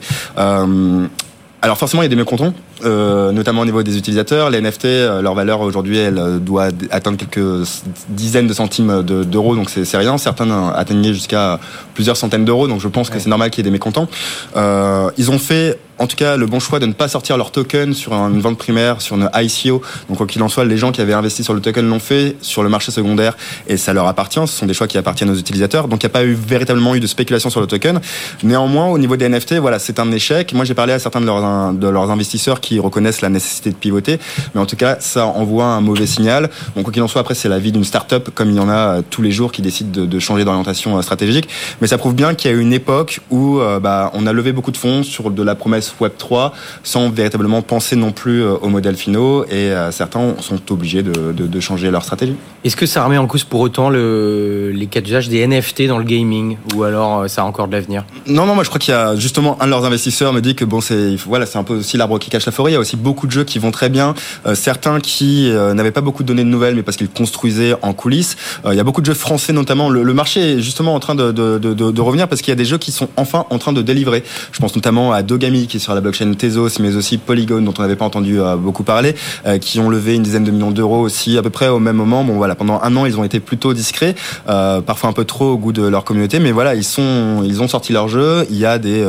Alors 1.62 1.76
forcément, 1.76 2.02
il 2.02 2.06
y 2.06 2.06
a 2.06 2.08
des 2.08 2.16
mécontents, 2.16 2.54
euh, 2.84 3.32
notamment 3.32 3.60
au 3.60 3.64
niveau 3.66 3.82
des 3.82 3.98
utilisateurs. 3.98 4.48
Les 4.48 4.62
NFT, 4.62 4.86
euh, 4.86 5.20
leur 5.20 5.34
valeur 5.34 5.60
aujourd'hui, 5.60 5.98
elle 5.98 6.18
euh, 6.18 6.38
doit 6.38 6.68
atteindre 6.90 7.18
quelques 7.18 7.66
dizaines 8.08 8.46
de 8.46 8.54
centimes 8.54 9.02
d'euros, 9.02 9.56
donc 9.56 9.68
c'est 9.68 9.96
rien. 9.96 10.16
Certains 10.16 10.70
atteignaient 10.70 11.12
jusqu'à 11.12 11.60
plusieurs 11.92 12.16
centaines 12.16 12.46
d'euros, 12.46 12.66
donc 12.66 12.80
je 12.80 12.88
pense 12.88 13.10
que 13.10 13.18
c'est 13.18 13.28
normal 13.28 13.50
qu'il 13.50 13.58
y 13.58 13.66
ait 13.66 13.70
des 13.70 13.72
mécontents. 13.72 14.08
Euh, 14.56 15.10
ils 15.18 15.30
ont 15.30 15.38
fait 15.38 15.78
en 16.00 16.06
tout 16.06 16.16
cas 16.16 16.36
le 16.36 16.46
bon 16.46 16.58
choix 16.60 16.78
de 16.78 16.86
ne 16.86 16.92
pas 16.92 17.08
sortir 17.08 17.36
leur 17.36 17.52
token 17.52 17.92
sur 17.92 18.14
une 18.14 18.40
vente 18.40 18.58
primaire, 18.58 19.00
sur 19.02 19.16
une 19.16 19.30
ICO. 19.34 19.82
Donc 20.08 20.16
quoi 20.16 20.26
qu'il 20.26 20.42
en 20.42 20.48
soit, 20.48 20.64
les 20.64 20.78
gens 20.78 20.92
qui 20.92 21.00
avaient 21.00 21.12
investi 21.12 21.44
sur 21.44 21.52
le 21.52 21.60
token 21.60 21.86
l'ont 21.86 22.00
fait 22.00 22.36
sur 22.40 22.62
le 22.62 22.70
marché 22.70 22.90
secondaire 22.90 23.36
et 23.68 23.76
ça 23.76 23.92
leur 23.92 24.08
appartient. 24.08 24.40
Ce 24.40 24.58
sont 24.58 24.66
des 24.66 24.72
choix 24.72 24.88
qui 24.88 24.96
appartiennent 24.96 25.30
aux 25.30 25.36
utilisateurs. 25.36 25.88
Donc 25.88 26.02
il 26.02 26.06
n'y 26.06 26.10
a 26.10 26.14
pas 26.14 26.24
eu 26.24 26.32
véritablement 26.32 26.94
eu 26.94 27.00
de 27.00 27.06
spéculation 27.06 27.50
sur 27.50 27.60
le 27.60 27.66
token. 27.66 28.00
Néanmoins, 28.42 28.86
au 28.86 28.98
niveau 28.98 29.16
des 29.16 29.28
NFT, 29.28 29.54
voilà, 29.56 29.78
c'est 29.78 30.00
un 30.00 30.10
échec. 30.10 30.54
Moi, 30.54 30.64
j'ai 30.64 30.74
parlé 30.74 30.94
à 30.94 30.98
certains 30.98 31.20
de 31.20 31.26
leurs, 31.26 31.72
de 31.74 31.88
leurs 31.88 32.10
investisseurs 32.10 32.60
qui 32.60 32.78
reconnaissent 32.78 33.20
la 33.20 33.28
nécessité 33.28 33.68
de 33.68 33.76
pivoter, 33.76 34.18
mais 34.54 34.60
en 34.60 34.66
tout 34.66 34.76
cas, 34.76 34.96
ça 35.00 35.26
envoie 35.26 35.66
un 35.66 35.82
mauvais 35.82 36.06
signal. 36.06 36.48
Donc 36.76 36.84
quoi 36.84 36.92
qu'il 36.94 37.02
en 37.02 37.08
soit, 37.08 37.20
après, 37.20 37.34
c'est 37.34 37.50
la 37.50 37.58
vie 37.58 37.72
d'une 37.72 37.84
start-up 37.84 38.30
comme 38.34 38.48
il 38.48 38.56
y 38.56 38.60
en 38.60 38.70
a 38.70 38.96
euh, 38.96 39.02
tous 39.08 39.20
les 39.20 39.32
jours 39.32 39.52
qui 39.52 39.60
décident 39.60 39.90
de, 40.00 40.06
de 40.06 40.18
changer 40.18 40.44
d'orientation 40.44 40.96
euh, 40.96 41.02
stratégique. 41.02 41.48
Mais 41.82 41.88
ça 41.88 41.98
prouve 41.98 42.14
bien 42.14 42.34
qu'il 42.34 42.50
y 42.50 42.54
a 42.54 42.56
eu 42.56 42.60
une 42.60 42.72
époque 42.72 43.20
où 43.30 43.58
euh, 43.58 43.80
bah, 43.80 44.10
on 44.14 44.26
a 44.26 44.32
levé 44.32 44.52
beaucoup 44.52 44.72
de 44.72 44.78
fonds 44.78 45.02
sur 45.02 45.30
de 45.30 45.42
la 45.42 45.54
promesse 45.54 45.89
Web 46.00 46.12
3 46.18 46.52
sans 46.82 47.10
véritablement 47.10 47.62
penser 47.62 47.96
non 47.96 48.12
plus 48.12 48.42
euh, 48.42 48.54
aux 48.54 48.68
modèles 48.68 48.96
finaux 48.96 49.44
et 49.44 49.70
euh, 49.70 49.90
certains 49.90 50.34
sont 50.40 50.60
obligés 50.70 51.02
de, 51.02 51.32
de, 51.32 51.46
de 51.46 51.60
changer 51.60 51.90
leur 51.90 52.02
stratégie. 52.04 52.34
Est-ce 52.64 52.76
que 52.76 52.86
ça 52.86 53.04
remet 53.04 53.18
en 53.18 53.26
cause 53.26 53.44
pour 53.44 53.60
autant 53.60 53.90
le, 53.90 54.70
les 54.74 54.86
cas 54.86 55.00
d'usage 55.00 55.28
des 55.28 55.46
NFT 55.46 55.86
dans 55.86 55.98
le 55.98 56.04
gaming 56.04 56.56
ou 56.74 56.84
alors 56.84 57.20
euh, 57.20 57.28
ça 57.28 57.42
a 57.42 57.44
encore 57.44 57.68
de 57.68 57.72
l'avenir? 57.72 58.04
Non, 58.26 58.46
non, 58.46 58.54
moi 58.54 58.64
je 58.64 58.68
crois 58.68 58.78
qu'il 58.78 58.92
y 58.92 58.96
a 58.96 59.16
justement 59.16 59.60
un 59.60 59.66
de 59.66 59.70
leurs 59.70 59.84
investisseurs 59.84 60.32
me 60.32 60.40
dit 60.40 60.54
que 60.54 60.64
bon, 60.64 60.80
c'est 60.80 61.16
voilà, 61.26 61.46
c'est 61.46 61.58
un 61.58 61.64
peu 61.64 61.74
aussi 61.74 61.96
l'arbre 61.96 62.18
qui 62.18 62.30
cache 62.30 62.46
la 62.46 62.52
forêt. 62.52 62.70
Il 62.72 62.74
y 62.74 62.76
a 62.76 62.80
aussi 62.80 62.96
beaucoup 62.96 63.26
de 63.26 63.32
jeux 63.32 63.44
qui 63.44 63.58
vont 63.58 63.70
très 63.70 63.88
bien, 63.88 64.14
certains 64.54 65.00
qui 65.00 65.50
n'avaient 65.50 65.90
pas 65.90 66.00
beaucoup 66.00 66.22
de 66.22 66.28
données 66.28 66.44
de 66.44 66.48
nouvelles, 66.48 66.74
mais 66.74 66.82
parce 66.82 66.96
qu'ils 66.96 67.08
construisaient 67.08 67.74
en 67.82 67.92
coulisses. 67.92 68.36
il 68.66 68.74
y 68.74 68.80
a 68.80 68.84
beaucoup 68.84 69.00
de 69.00 69.06
jeux 69.06 69.14
français 69.14 69.52
notamment. 69.52 69.88
Le, 69.90 70.02
le 70.02 70.14
marché 70.14 70.52
est 70.52 70.60
justement 70.60 70.94
en 70.94 71.00
train 71.00 71.14
de, 71.14 71.32
de, 71.32 71.58
de 71.58 72.00
revenir 72.00 72.28
parce 72.28 72.42
qu'il 72.42 72.52
y 72.52 72.52
a 72.52 72.56
des 72.56 72.64
jeux 72.64 72.78
qui 72.78 72.92
sont 72.92 73.08
enfin 73.16 73.46
en 73.50 73.58
train 73.58 73.72
de 73.72 73.82
délivrer. 73.82 74.22
Je 74.52 74.60
pense 74.60 74.74
notamment 74.74 75.12
à 75.12 75.22
Dogami 75.22 75.66
qui 75.66 75.79
sur 75.80 75.94
la 75.94 76.00
blockchain 76.00 76.32
Tezos, 76.34 76.78
mais 76.78 76.94
aussi 76.94 77.18
Polygon 77.18 77.62
dont 77.62 77.74
on 77.78 77.82
n'avait 77.82 77.96
pas 77.96 78.04
entendu 78.04 78.40
euh, 78.40 78.56
beaucoup 78.56 78.84
parler, 78.84 79.14
euh, 79.46 79.58
qui 79.58 79.80
ont 79.80 79.88
levé 79.88 80.14
une 80.14 80.22
dizaine 80.22 80.44
de 80.44 80.50
millions 80.50 80.70
d'euros 80.70 81.00
aussi 81.00 81.36
à 81.38 81.42
peu 81.42 81.50
près 81.50 81.68
au 81.68 81.78
même 81.80 81.96
moment. 81.96 82.22
Bon 82.22 82.34
voilà, 82.34 82.54
pendant 82.54 82.80
un 82.82 82.96
an 82.96 83.06
ils 83.06 83.18
ont 83.18 83.24
été 83.24 83.40
plutôt 83.40 83.74
discrets, 83.74 84.14
euh, 84.48 84.80
parfois 84.80 85.10
un 85.10 85.12
peu 85.12 85.24
trop 85.24 85.46
au 85.46 85.58
goût 85.58 85.72
de 85.72 85.82
leur 85.82 86.04
communauté, 86.04 86.38
mais 86.38 86.52
voilà 86.52 86.74
ils 86.74 86.84
sont 86.84 87.42
ils 87.44 87.62
ont 87.62 87.68
sorti 87.68 87.92
leur 87.92 88.08
jeu. 88.08 88.46
Il 88.50 88.58
y 88.58 88.66
a 88.66 88.78
des 88.78 89.04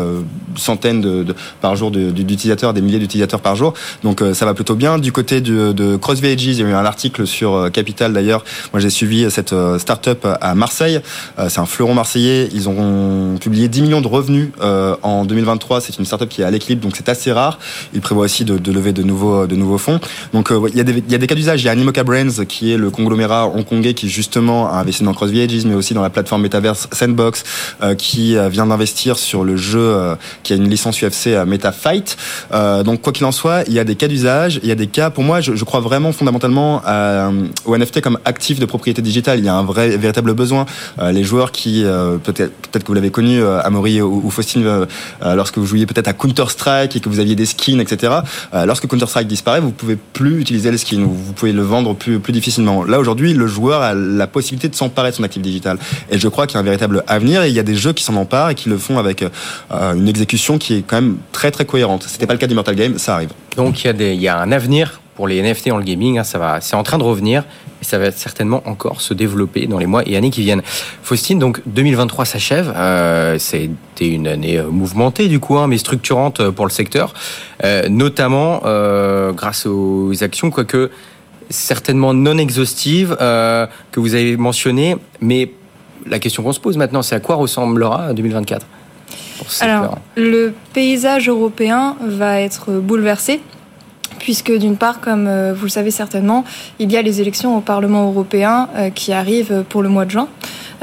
centaines 0.56 1.02
de, 1.02 1.26
par 1.62 1.76
jour 1.76 1.92
d'utilisateurs, 1.92 2.74
des 2.74 2.82
milliers 2.82 3.00
d'utilisateurs 3.00 3.42
par 3.42 3.56
jour, 3.56 3.74
donc 4.04 4.24
ça 4.34 4.46
va 4.46 4.54
plutôt 4.54 4.76
bien. 4.76 4.98
Du 4.98 5.12
côté 5.12 5.42
de, 5.42 5.72
de 5.72 5.96
CrossVages, 5.98 6.44
il 6.44 6.60
y 6.60 6.64
a 6.64 6.68
eu 6.68 6.74
un 6.74 6.86
article 6.86 7.28
sur 7.28 7.70
Capital 7.72 8.14
d'ailleurs. 8.14 8.44
Moi 8.74 8.80
j'ai 8.80 8.90
suivi 8.90 9.30
cette 9.30 9.54
startup 9.78 10.26
à 10.40 10.56
Marseille. 10.56 11.02
c'est 11.50 11.60
un 11.60 11.66
fleuron 11.66 11.94
marseillais. 11.94 12.50
Ils 12.54 12.70
ont 12.70 13.38
publié 13.40 13.68
10 13.68 13.82
millions 13.82 14.02
de 14.02 14.08
revenus 14.08 14.50
en 14.62 15.26
2023. 15.26 15.82
C'est 15.82 15.98
une 15.98 16.06
startup 16.06 16.30
qui 16.30 16.42
est 16.42 16.46
à 16.46 16.52
donc 16.70 16.96
c'est 16.96 17.10
assez 17.10 17.32
rare. 17.32 17.60
Il 17.94 18.02
prévoit 18.02 18.26
aussi 18.26 18.46
de, 18.46 18.72
lever 18.72 18.94
de 18.94 19.04
nouveaux, 19.04 19.48
de 19.48 19.56
nouveaux 19.56 19.78
fonds. 19.78 20.00
Donc 20.34 20.52
euh, 20.52 20.68
il, 20.70 20.78
y 20.78 20.80
a 20.80 21.18
des, 21.18 21.28
cas 21.28 21.36
d'usage. 21.36 21.62
Il 21.62 21.66
y 21.66 21.70
a 21.70 21.72
Animoca 21.72 22.04
Brands 22.04 22.46
qui 22.48 22.72
est 22.72 22.78
le 22.78 22.90
conglomérat 22.90 23.48
hongkongais 23.48 23.94
qui 23.94 24.10
justement 24.10 24.72
a 24.72 24.80
investi 24.80 25.04
dans 25.04 25.14
CrossVages, 25.14 25.66
mais 25.66 25.76
aussi 25.76 25.94
dans 25.94 26.02
la 26.02 26.10
plateforme 26.10 26.44
Metaverse 26.44 26.88
Sandbox, 26.92 27.44
euh, 27.82 27.96
qui 27.96 28.38
euh, 28.38 28.50
vient 28.50 28.66
d'investir 28.66 29.18
sur 29.18 29.44
le 29.44 29.58
jeu 29.58 30.16
qui 30.44 30.54
a 30.54 30.56
une 30.56 30.70
licence 30.70 31.02
UFC 31.02 31.28
Meta 31.46 31.72
Fight. 31.72 32.18
donc 32.86 33.02
quoi 33.02 33.14
qu'il 33.14 33.26
en 33.26 33.32
soit, 33.32 33.64
il 33.68 33.74
y 33.74 33.80
a 33.80 33.84
des 33.84 33.96
cas 33.96 34.08
d'usage. 34.08 34.60
Il 34.64 34.70
y 34.70 34.72
a 34.72 34.76
des 34.76 34.88
cas. 34.88 35.10
Pour 35.10 35.24
moi, 35.24 35.42
je, 35.42 35.64
crois 35.64 35.80
vraiment 35.80 36.12
fondamentalement 36.12 36.82
au 37.66 37.78
NFT 37.78 38.02
comme 38.02 38.20
actif 38.26 38.60
de 38.60 38.66
propriété 38.66 39.02
digitale. 39.02 39.40
Il 39.40 39.46
y 39.46 39.50
a 39.50 39.56
un 39.56 39.64
vrai 39.64 39.98
véritable 39.98 40.34
besoin. 40.34 40.66
les 41.00 41.24
joueurs 41.24 41.52
qui 41.52 41.84
peut-être 42.24 42.52
peut-être 42.72 42.84
que 42.84 42.88
vous 42.88 42.94
l'avez 42.94 43.12
connu, 43.12 43.44
Amaury 43.44 44.02
ou, 44.02 44.22
ou 44.26 44.30
Faustine, 44.30 44.88
lorsque 45.22 45.58
vous 45.58 45.66
jouiez 45.66 45.86
peut-être 45.86 46.08
à 46.08 46.14
Counter 46.14 46.41
Strike 46.50 46.96
et 46.96 47.00
que 47.00 47.10
vous 47.10 47.20
aviez 47.20 47.36
des 47.36 47.46
skins, 47.46 47.80
etc. 47.80 48.14
Euh, 48.54 48.66
lorsque 48.66 48.88
Counter-Strike 48.88 49.28
disparaît, 49.28 49.60
vous 49.60 49.72
pouvez 49.72 49.96
plus 49.96 50.40
utiliser 50.40 50.72
le 50.72 50.78
skin, 50.78 51.04
vous 51.04 51.34
pouvez 51.34 51.52
le 51.54 51.62
vendre 51.62 51.94
plus, 51.94 52.20
plus 52.20 52.34
difficilement. 52.34 52.84
Là 52.84 53.00
aujourd'hui, 53.00 53.34
le 53.34 53.48
joueur 53.48 53.82
a 53.82 53.94
la 53.94 54.28
possibilité 54.28 54.70
de 54.70 54.76
s'emparer 54.76 55.12
de 55.12 55.16
son 55.16 55.24
actif 55.24 55.42
digital. 55.42 55.78
Et 56.10 56.18
je 56.18 56.28
crois 56.28 56.48
qu'il 56.48 56.56
y 56.56 56.58
a 56.58 56.62
un 56.62 56.64
véritable 56.64 57.04
avenir 57.08 57.44
et 57.44 57.50
il 57.50 57.56
y 57.56 57.60
a 57.60 57.64
des 57.64 57.76
jeux 57.76 57.94
qui 57.94 58.04
s'en 58.04 58.16
emparent 58.16 58.50
et 58.50 58.56
qui 58.56 58.70
le 58.70 58.78
font 58.78 58.98
avec 58.98 59.24
euh, 59.24 59.94
une 59.94 60.08
exécution 60.08 60.58
qui 60.58 60.76
est 60.76 60.84
quand 60.86 60.96
même 60.96 61.18
très 61.32 61.52
très 61.52 61.66
cohérente. 61.66 62.06
C'était 62.08 62.28
pas 62.28 62.34
le 62.34 62.40
cas 62.40 62.48
d'Immortal 62.48 62.76
Game, 62.76 62.98
ça 62.98 63.16
arrive. 63.16 63.30
Donc 63.58 63.84
il 63.84 63.88
y 63.88 64.04
a, 64.04 64.14
y 64.14 64.28
a 64.28 64.40
un 64.40 64.52
avenir 64.52 65.02
pour 65.16 65.28
les 65.28 65.42
NFT 65.42 65.70
dans 65.70 65.78
le 65.78 65.84
gaming, 65.84 66.18
hein, 66.18 66.24
ça 66.24 66.40
va, 66.40 66.62
c'est 66.62 66.76
en 66.76 66.84
train 66.84 66.98
de 66.98 67.04
revenir 67.04 67.44
et 67.82 67.86
ça 67.86 67.98
va 67.98 68.12
certainement 68.12 68.62
encore 68.66 69.02
se 69.02 69.14
développer 69.14 69.68
dans 69.68 69.80
les 69.80 69.88
mois 69.88 70.04
et 70.06 70.16
années 70.16 70.30
qui 70.30 70.42
viennent. 70.42 70.62
Faustine, 71.02 71.40
donc 71.40 71.62
2023 71.66 72.26
s'achève, 72.26 72.72
euh, 72.76 73.38
c'était 73.40 74.08
une 74.08 74.28
année 74.28 74.58
euh, 74.58 74.70
mouvementée 74.70 75.28
du 75.28 75.40
coup, 75.40 75.58
hein, 75.58 75.68
mais 75.68 75.78
structurante 75.78 76.40
euh, 76.40 76.52
pour 76.52 76.66
le 76.66 76.72
secteur, 76.72 77.14
notamment 77.90 78.62
grâce 79.34 79.66
aux 79.66 80.24
actions, 80.24 80.50
quoique 80.50 80.90
certainement 81.50 82.14
non 82.14 82.38
exhaustives 82.38 83.16
que 83.20 84.00
vous 84.00 84.16
avez 84.16 84.36
mentionnées, 84.38 84.96
mais 85.20 85.52
la 86.08 86.20
question 86.20 86.42
qu'on 86.44 86.54
se 86.54 86.60
pose 86.60 86.78
maintenant, 86.78 87.02
c'est 87.02 87.16
à 87.16 87.20
quoi 87.20 87.36
ressemblera 87.36 88.14
2024 88.14 88.66
Alors, 89.60 90.00
le 90.16 90.54
paysage 90.74 91.30
européen 91.30 91.96
va 92.02 92.42
être 92.42 92.72
bouleversé 92.72 93.42
puisque 94.22 94.52
d'une 94.52 94.78
part, 94.78 95.02
comme 95.02 95.28
euh, 95.28 95.52
vous 95.52 95.66
le 95.66 95.70
savez 95.70 95.90
certainement, 95.90 96.46
il 96.78 96.92
y 96.92 96.96
a 96.96 97.02
les 97.02 97.22
élections 97.22 97.58
au 97.58 97.62
Parlement 97.62 98.08
européen 98.08 98.70
euh, 98.76 98.90
qui 98.92 99.12
arrivent 99.14 99.64
pour 99.68 99.82
le 99.82 99.90
mois 99.90 100.06
de 100.06 100.12
juin. 100.12 100.28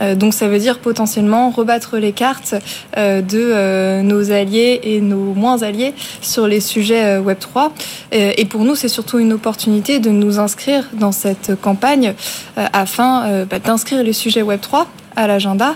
Euh, 0.01 0.17
donc 0.17 0.35
ça 0.35 0.49
veut 0.49 0.59
dire 0.59 0.81
potentiellement 0.81 1.51
rebattre 1.51 1.99
les 1.99 2.13
cartes 2.13 2.57
de 2.97 4.03
nos 4.03 4.33
alliés 4.33 4.81
et 4.83 5.01
nos 5.01 5.35
moins 5.35 5.63
alliés 5.63 5.95
sur 6.21 6.49
les 6.49 6.61
sujets 6.61 7.19
Web 7.19 7.39
3. 7.39 7.73
Et 8.13 8.45
pour 8.45 8.65
nous, 8.65 8.75
c'est 8.75 8.89
surtout 8.89 9.19
une 9.19 9.33
opportunité 9.33 10.01
de 10.01 10.11
nous 10.11 10.39
inscrire 10.41 10.89
dans 10.95 11.13
cette 11.13 11.61
campagne 11.61 12.15
afin 12.57 13.45
bah, 13.45 13.59
d'inscrire 13.61 14.03
les 14.03 14.13
sujets 14.13 14.43
Web 14.43 14.61
3 14.61 14.89
à 15.17 15.27
l'agenda 15.27 15.75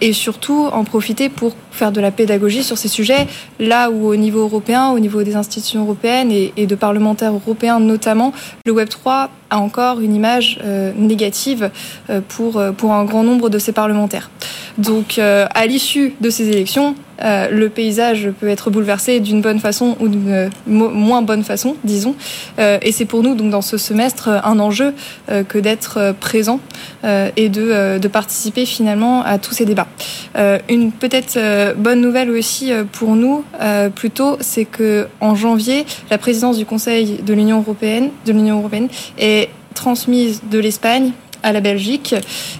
et 0.00 0.12
surtout 0.12 0.68
en 0.72 0.84
profiter 0.84 1.28
pour 1.28 1.54
faire 1.74 1.92
de 1.92 2.00
la 2.00 2.10
pédagogie 2.10 2.62
sur 2.62 2.78
ces 2.78 2.88
sujets, 2.88 3.26
là 3.58 3.90
où 3.90 4.06
au 4.06 4.16
niveau 4.16 4.40
européen, 4.40 4.90
au 4.90 4.98
niveau 4.98 5.22
des 5.22 5.36
institutions 5.36 5.82
européennes 5.82 6.30
et, 6.30 6.66
de 6.66 6.74
parlementaires 6.74 7.32
européens 7.32 7.80
notamment, 7.80 8.32
le 8.64 8.72
Web 8.72 8.88
3 8.88 9.28
a 9.50 9.58
encore 9.58 10.00
une 10.00 10.14
image 10.14 10.58
euh, 10.64 10.92
négative 10.96 11.70
euh, 12.10 12.20
pour, 12.26 12.62
pour 12.76 12.92
un 12.92 13.04
grand 13.04 13.22
nombre 13.22 13.50
de 13.50 13.58
ces 13.58 13.72
parlementaires. 13.72 14.30
Donc 14.78 15.18
euh, 15.18 15.46
à 15.54 15.66
l'issue 15.66 16.14
de 16.20 16.30
ces 16.30 16.48
élections, 16.48 16.96
euh, 17.22 17.48
le 17.50 17.68
paysage 17.68 18.30
peut 18.40 18.48
être 18.48 18.70
bouleversé 18.70 19.20
d'une 19.20 19.40
bonne 19.40 19.60
façon 19.60 19.96
ou 20.00 20.08
d'une 20.08 20.50
moins 20.66 21.22
bonne 21.22 21.44
façon, 21.44 21.76
disons. 21.84 22.14
Euh, 22.58 22.78
et 22.82 22.92
c'est 22.92 23.04
pour 23.04 23.22
nous, 23.22 23.34
donc, 23.34 23.50
dans 23.50 23.62
ce 23.62 23.76
semestre, 23.76 24.28
un 24.28 24.58
enjeu 24.58 24.94
euh, 25.30 25.44
que 25.44 25.58
d'être 25.58 26.14
présent 26.20 26.60
euh, 27.04 27.30
et 27.36 27.48
de, 27.48 27.62
euh, 27.62 27.98
de, 27.98 28.08
participer 28.08 28.66
finalement 28.66 29.22
à 29.22 29.38
tous 29.38 29.54
ces 29.54 29.64
débats. 29.64 29.88
une 30.68 30.92
peut-être 30.92 31.38
bonne 31.76 32.00
nouvelle 32.00 32.30
aussi 32.30 32.72
pour 32.92 33.16
nous, 33.16 33.44
plutôt, 33.94 34.36
c'est 34.40 34.64
que 34.64 35.06
en 35.20 35.34
janvier, 35.34 35.86
la 36.10 36.18
présidence 36.18 36.58
du 36.58 36.66
Conseil 36.66 37.20
de 37.24 37.34
l'Union 37.34 37.58
européenne, 37.58 38.10
de 38.26 38.32
l'Union 38.32 38.58
européenne 38.58 38.88
est 39.18 39.48
transmise 39.74 40.42
de 40.50 40.58
l'Espagne 40.58 41.12
à 41.44 41.52
la 41.52 41.60
Belgique. 41.60 42.14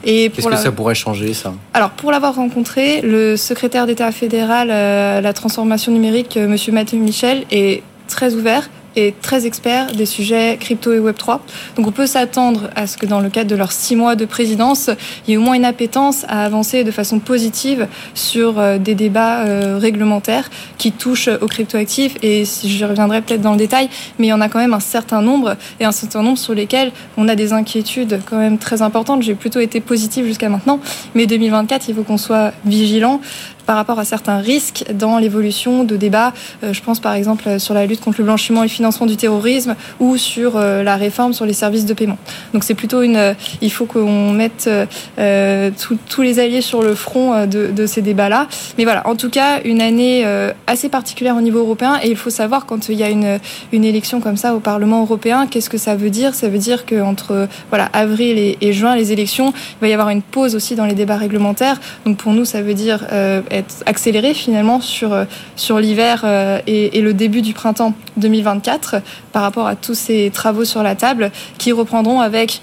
Et 0.04 0.30
Qu'est-ce 0.30 0.46
que 0.46 0.56
ça 0.56 0.70
pourrait 0.70 0.94
changer, 0.94 1.32
ça? 1.34 1.54
Alors, 1.72 1.90
pour 1.90 2.12
l'avoir 2.12 2.36
rencontré, 2.36 3.00
le 3.00 3.36
secrétaire 3.36 3.86
d'État 3.86 4.12
fédéral 4.12 4.70
à 4.70 5.20
la 5.20 5.32
transformation 5.32 5.90
numérique, 5.90 6.36
euh, 6.36 6.46
Monsieur 6.46 6.72
Mathieu 6.72 6.98
Michel, 6.98 7.44
est 7.50 7.82
très 8.06 8.34
ouvert 8.34 8.68
est 8.96 9.20
très 9.20 9.46
expert 9.46 9.92
des 9.92 10.06
sujets 10.06 10.56
crypto 10.58 10.92
et 10.92 11.00
Web3. 11.00 11.40
Donc 11.76 11.86
on 11.86 11.92
peut 11.92 12.06
s'attendre 12.06 12.70
à 12.76 12.86
ce 12.86 12.96
que 12.96 13.06
dans 13.06 13.20
le 13.20 13.30
cadre 13.30 13.50
de 13.50 13.56
leurs 13.56 13.72
six 13.72 13.96
mois 13.96 14.16
de 14.16 14.24
présidence, 14.24 14.90
il 15.26 15.30
y 15.30 15.34
ait 15.34 15.36
au 15.36 15.40
moins 15.40 15.54
une 15.54 15.64
appétence 15.64 16.24
à 16.28 16.44
avancer 16.44 16.84
de 16.84 16.90
façon 16.90 17.18
positive 17.18 17.88
sur 18.14 18.58
euh, 18.58 18.78
des 18.78 18.94
débats 18.94 19.44
euh, 19.44 19.78
réglementaires 19.78 20.50
qui 20.78 20.92
touchent 20.92 21.28
aux 21.40 21.46
cryptoactifs. 21.46 22.16
Et 22.22 22.44
je 22.44 22.84
reviendrai 22.84 23.22
peut-être 23.22 23.42
dans 23.42 23.52
le 23.52 23.58
détail, 23.58 23.88
mais 24.18 24.26
il 24.26 24.30
y 24.30 24.32
en 24.32 24.40
a 24.40 24.48
quand 24.48 24.58
même 24.58 24.74
un 24.74 24.80
certain 24.80 25.22
nombre 25.22 25.56
et 25.80 25.84
un 25.84 25.92
certain 25.92 26.22
nombre 26.22 26.38
sur 26.38 26.54
lesquels 26.54 26.92
on 27.16 27.28
a 27.28 27.34
des 27.34 27.52
inquiétudes 27.52 28.20
quand 28.26 28.38
même 28.38 28.58
très 28.58 28.82
importantes. 28.82 29.22
J'ai 29.22 29.34
plutôt 29.34 29.60
été 29.60 29.80
positive 29.80 30.26
jusqu'à 30.26 30.48
maintenant, 30.48 30.80
mais 31.14 31.26
2024, 31.26 31.88
il 31.88 31.94
faut 31.94 32.02
qu'on 32.02 32.18
soit 32.18 32.52
vigilant 32.64 33.20
par 33.66 33.76
rapport 33.76 33.98
à 33.98 34.04
certains 34.04 34.38
risques 34.38 34.84
dans 34.92 35.18
l'évolution 35.18 35.84
de 35.84 35.96
débats. 35.96 36.32
je 36.62 36.80
pense 36.80 37.00
par 37.00 37.14
exemple 37.14 37.58
sur 37.58 37.74
la 37.74 37.86
lutte 37.86 38.00
contre 38.00 38.18
le 38.18 38.24
blanchiment 38.24 38.62
et 38.62 38.66
le 38.66 38.70
financement 38.70 39.06
du 39.06 39.16
terrorisme 39.16 39.74
ou 40.00 40.16
sur 40.16 40.58
la 40.58 40.96
réforme 40.96 41.32
sur 41.32 41.46
les 41.46 41.52
services 41.52 41.86
de 41.86 41.94
paiement. 41.94 42.18
Donc 42.52 42.64
c'est 42.64 42.74
plutôt 42.74 43.02
une. 43.02 43.34
il 43.60 43.70
faut 43.70 43.86
qu'on 43.86 44.32
mette 44.32 44.68
tous 45.16 46.22
les 46.22 46.38
alliés 46.38 46.60
sur 46.60 46.82
le 46.82 46.94
front 46.94 47.46
de, 47.46 47.86
ces 47.86 48.02
débats-là. 48.02 48.48
Mais 48.78 48.84
voilà, 48.84 49.06
en 49.06 49.16
tout 49.16 49.30
cas, 49.30 49.60
une 49.64 49.80
année 49.80 50.24
assez 50.66 50.88
particulière 50.88 51.36
au 51.36 51.40
niveau 51.40 51.60
européen. 51.60 51.98
Et 52.02 52.10
il 52.10 52.16
faut 52.16 52.30
savoir 52.30 52.66
quand 52.66 52.88
il 52.88 52.98
y 52.98 53.02
a 53.02 53.10
une, 53.10 53.38
une 53.72 53.84
élection 53.84 54.20
comme 54.20 54.36
ça 54.36 54.54
au 54.54 54.60
Parlement 54.60 55.02
européen, 55.02 55.46
qu'est-ce 55.46 55.70
que 55.70 55.78
ça 55.78 55.96
veut 55.96 56.10
dire? 56.10 56.34
Ça 56.34 56.48
veut 56.48 56.58
dire 56.58 56.86
qu'entre 56.86 57.48
voilà, 57.70 57.86
avril 57.92 58.56
et, 58.60 58.72
juin, 58.72 58.96
les 58.96 59.12
élections, 59.12 59.52
il 59.52 59.80
va 59.80 59.88
y 59.88 59.92
avoir 59.92 60.10
une 60.10 60.22
pause 60.22 60.54
aussi 60.54 60.74
dans 60.74 60.86
les 60.86 60.94
débats 60.94 61.16
réglementaires. 61.16 61.80
Donc 62.06 62.16
pour 62.16 62.32
nous, 62.32 62.44
ça 62.44 62.62
veut 62.62 62.74
dire 62.74 63.06
euh, 63.12 63.42
être 63.54 63.82
accéléré 63.86 64.34
finalement 64.34 64.80
sur, 64.80 65.12
euh, 65.12 65.24
sur 65.56 65.78
l'hiver 65.78 66.22
euh, 66.24 66.60
et, 66.66 67.00
le 67.00 67.14
début 67.14 67.42
du 67.42 67.52
printemps 67.52 67.94
2024 68.16 68.96
par 69.32 69.42
rapport 69.42 69.66
à 69.66 69.76
tous 69.76 69.94
ces 69.94 70.30
travaux 70.32 70.64
sur 70.64 70.82
la 70.82 70.94
table 70.94 71.30
qui 71.58 71.72
reprendront 71.72 72.20
avec 72.20 72.62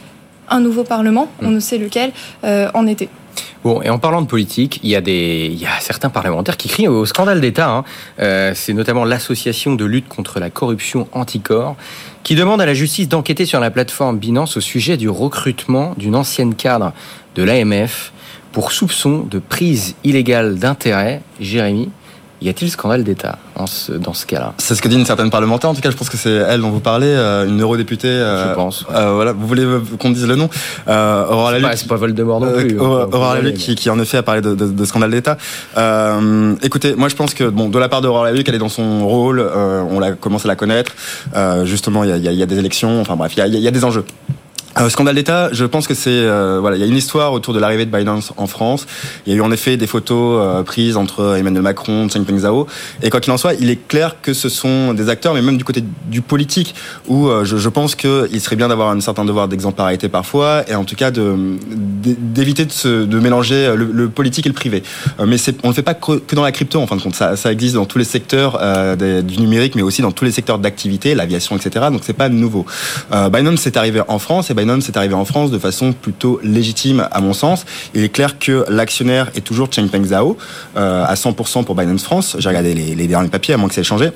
un 0.50 0.60
nouveau 0.60 0.84
Parlement, 0.84 1.30
on 1.42 1.50
mmh. 1.50 1.54
ne 1.54 1.60
sait 1.60 1.78
lequel, 1.78 2.12
en 2.44 2.86
été. 2.88 3.08
Bon, 3.64 3.80
et 3.84 3.92
en 3.92 4.00
parlant 4.00 4.24
de 4.24 4.28
politique, 4.28 4.80
il 4.82 4.90
y 4.90 4.96
a, 4.96 5.02
des, 5.02 5.48
il 5.52 5.60
y 5.60 5.68
a 5.68 5.80
certains 5.80 6.10
parlementaires 6.10 6.58
qui 6.58 6.68
crient 6.68 6.88
au 6.88 7.06
scandale 7.06 7.42
d'État. 7.42 7.70
Hein. 7.70 7.84
Euh, 8.20 8.54
c'est 8.56 8.74
notamment 8.74 9.06
l'association 9.06 9.76
de 9.76 9.86
lutte 9.86 10.08
contre 10.08 10.40
la 10.40 10.50
corruption 10.50 11.08
Anticor 11.12 11.76
qui 12.24 12.34
demande 12.34 12.60
à 12.60 12.66
la 12.66 12.74
justice 12.74 13.08
d'enquêter 13.08 13.46
sur 13.46 13.60
la 13.60 13.70
plateforme 13.70 14.18
Binance 14.18 14.58
au 14.58 14.62
sujet 14.62 14.98
du 14.98 15.10
recrutement 15.10 15.94
d'une 15.96 16.16
ancienne 16.16 16.56
cadre 16.56 16.92
de 17.36 17.44
l'AMF 17.44 18.12
pour 18.52 18.72
soupçon 18.72 19.26
de 19.30 19.40
prise 19.40 19.96
illégale 20.04 20.58
d'intérêt. 20.58 21.22
Jérémy, 21.40 21.90
y 22.42 22.50
a-t-il 22.50 22.72
scandale 22.72 23.04
d'État 23.04 23.38
dans 23.56 23.68
ce, 23.68 24.26
cas-là? 24.26 24.54
C'est 24.58 24.74
ce 24.74 24.82
que 24.82 24.88
dit 24.88 24.96
une 24.96 25.06
certaine 25.06 25.30
parlementaire. 25.30 25.70
En 25.70 25.76
tout 25.76 25.82
cas, 25.82 25.92
je 25.92 25.96
pense 25.96 26.10
que 26.10 26.18
c'est 26.18 26.32
elle 26.32 26.62
dont 26.62 26.72
vous 26.72 26.80
parlez, 26.80 27.06
euh, 27.06 27.48
une 27.48 27.62
eurodéputée. 27.62 28.08
Euh, 28.08 28.50
je 28.50 28.56
pense. 28.56 28.86
Euh, 28.92 29.14
voilà, 29.14 29.32
vous 29.34 29.46
voulez 29.46 29.66
qu'on 30.00 30.10
dise 30.10 30.26
le 30.26 30.36
nom? 30.36 30.50
Aurora 30.88 31.52
Laluc. 31.52 31.70
C'est 31.76 31.88
pas, 31.88 31.98
Voldemort 31.98 32.40
non 32.40 32.52
plus. 32.52 32.80
Hein, 32.80 33.08
Aurora 33.12 33.36
Laluc 33.36 33.56
qui, 33.56 33.76
qui, 33.76 33.90
en 33.92 34.00
effet 34.00 34.18
a 34.18 34.24
parlé 34.24 34.42
de, 34.42 34.56
de, 34.56 34.68
de 34.68 34.86
scandale 34.86 35.12
d'État. 35.12 35.38
écoutez, 36.64 36.96
moi 36.96 37.10
je 37.10 37.16
pense 37.16 37.36
que 37.36 37.44
bon, 37.44 37.70
de 37.70 37.78
la 37.78 37.90
part 37.90 38.02
d'Aurora 38.02 38.32
Laluc, 38.32 38.50
elle 38.50 38.56
est 38.56 38.60
dans 38.60 38.70
son 38.70 39.08
rôle. 39.08 39.40
on 39.40 40.00
l'a 40.00 40.14
commencé 40.14 40.48
à 40.48 40.50
la 40.50 40.56
connaître. 40.56 40.96
justement, 41.64 42.04
il 42.04 42.10
y 42.10 42.28
a, 42.28 42.32
y 42.32 42.42
a, 42.42 42.46
des 42.48 42.58
élections. 42.58 43.02
Enfin 43.02 43.16
bref, 43.16 43.34
il 43.38 43.40
y 43.40 43.44
a, 43.44 43.48
y 43.48 43.68
a 43.68 43.72
des 43.72 43.86
enjeux. 43.86 44.06
Euh, 44.80 44.90
scandale 44.90 45.16
d'État, 45.16 45.50
je 45.52 45.66
pense 45.66 45.86
que 45.86 45.94
c'est 45.94 46.10
euh, 46.10 46.60
voilà, 46.62 46.78
il 46.78 46.80
y 46.80 46.84
a 46.84 46.86
une 46.86 46.96
histoire 46.96 47.34
autour 47.34 47.54
de 47.54 47.60
l'arrivée 47.60 47.86
de 47.86 47.92
Binance 47.92 48.32
en 48.38 48.48
France. 48.48 48.88
Il 49.26 49.34
y 49.34 49.36
a 49.36 49.40
eu 49.40 49.42
en 49.42 49.52
effet 49.52 49.76
des 49.76 49.88
photos 49.88 50.40
euh, 50.42 50.64
prises 50.64 50.96
entre 50.96 51.36
Emmanuel 51.38 51.62
Macron, 51.62 52.08
Chen 52.08 52.24
Peng 52.24 52.38
Zhao. 52.38 52.68
Et 53.04 53.10
quoi 53.10 53.20
qu'il 53.20 53.34
en 53.34 53.38
soit, 53.38 53.54
il 53.56 53.70
est 53.70 53.88
clair 53.88 54.18
que 54.22 54.34
ce 54.34 54.48
sont 54.48 54.94
des 54.94 55.10
acteurs, 55.10 55.34
mais 55.34 55.42
même 55.42 55.58
du 55.58 55.66
côté 55.66 55.84
du 56.08 56.22
politique, 56.22 56.74
où 57.08 57.30
je, 57.44 57.58
je, 57.58 57.70
pense 57.70 57.96
qu'il 57.96 58.42
serait 58.42 58.56
bien 58.56 58.68
d'avoir 58.70 58.92
un 58.92 59.00
certain 59.02 59.26
devoir 59.26 59.48
d'exemplarité 59.48 60.10
parfois, 60.10 60.64
et 60.70 60.76
en 60.76 60.84
tout 60.84 60.96
cas 60.96 61.12
d'éviter 61.12 62.66
de, 62.66 62.72
se, 62.72 63.06
de 63.06 63.20
mélanger 63.20 63.74
le, 63.76 64.10
politique 64.10 64.46
et 64.46 64.50
le 64.50 64.56
privé. 64.56 64.84
mais 65.26 65.38
on 65.64 65.70
ne 65.70 65.74
fait 65.74 65.82
pas 65.82 65.94
que 65.94 66.36
dans 66.36 66.44
la 66.44 66.52
crypto 66.52 66.80
en 66.80 66.88
fin 66.88 66.96
de 66.96 67.02
compte. 67.02 67.16
Ça, 67.16 67.36
ça 67.36 67.52
existe 67.52 67.76
dans 67.76 67.86
tous 67.86 67.98
les 67.98 68.04
secteurs 68.04 68.60
du 68.98 69.38
numérique, 69.38 69.76
mais 69.76 69.82
aussi 69.82 70.02
dans 70.02 70.12
tous 70.12 70.26
les 70.26 70.32
secteurs 70.32 70.60
d'activité, 70.60 71.16
l'aviation, 71.16 71.56
etc. 71.58 71.88
Donc 71.92 72.02
c'est 72.04 72.14
pas 72.14 72.30
nouveau. 72.30 72.66
Binance 73.12 73.62
c'est 73.62 73.78
arrivé 73.78 74.02
en 74.08 74.20
France 74.20 74.50
et 74.50 74.54
Binance 74.62 74.90
est 74.90 74.98
arrivé 74.98 75.16
en 75.16 75.26
France 75.26 75.50
de 75.50 75.58
façon 75.58 75.92
plutôt 75.92 76.40
légitime 76.44 77.08
à 77.12 77.20
mon 77.20 77.34
sens. 77.34 77.66
Il 77.96 78.04
est 78.04 78.10
clair 78.10 78.38
que 78.38 78.64
l'actionnaire 78.70 79.32
est 79.34 79.42
toujours 79.42 79.70
Changpeng 79.74 80.06
Zhao 80.06 80.38
euh, 80.78 81.04
à 81.04 81.16
100% 81.16 81.64
pour 81.64 81.74
Binance 81.74 82.04
France. 82.04 82.36
J'ai 82.38 82.48
regardé 82.48 82.76
les, 82.76 83.08
derniers 83.08 83.30
papiers, 83.30 83.56
à 83.56 83.58
moins 83.58 83.68
que 83.68 83.74
ça 83.74 83.82
ait 83.82 83.84
changé. 83.84 84.12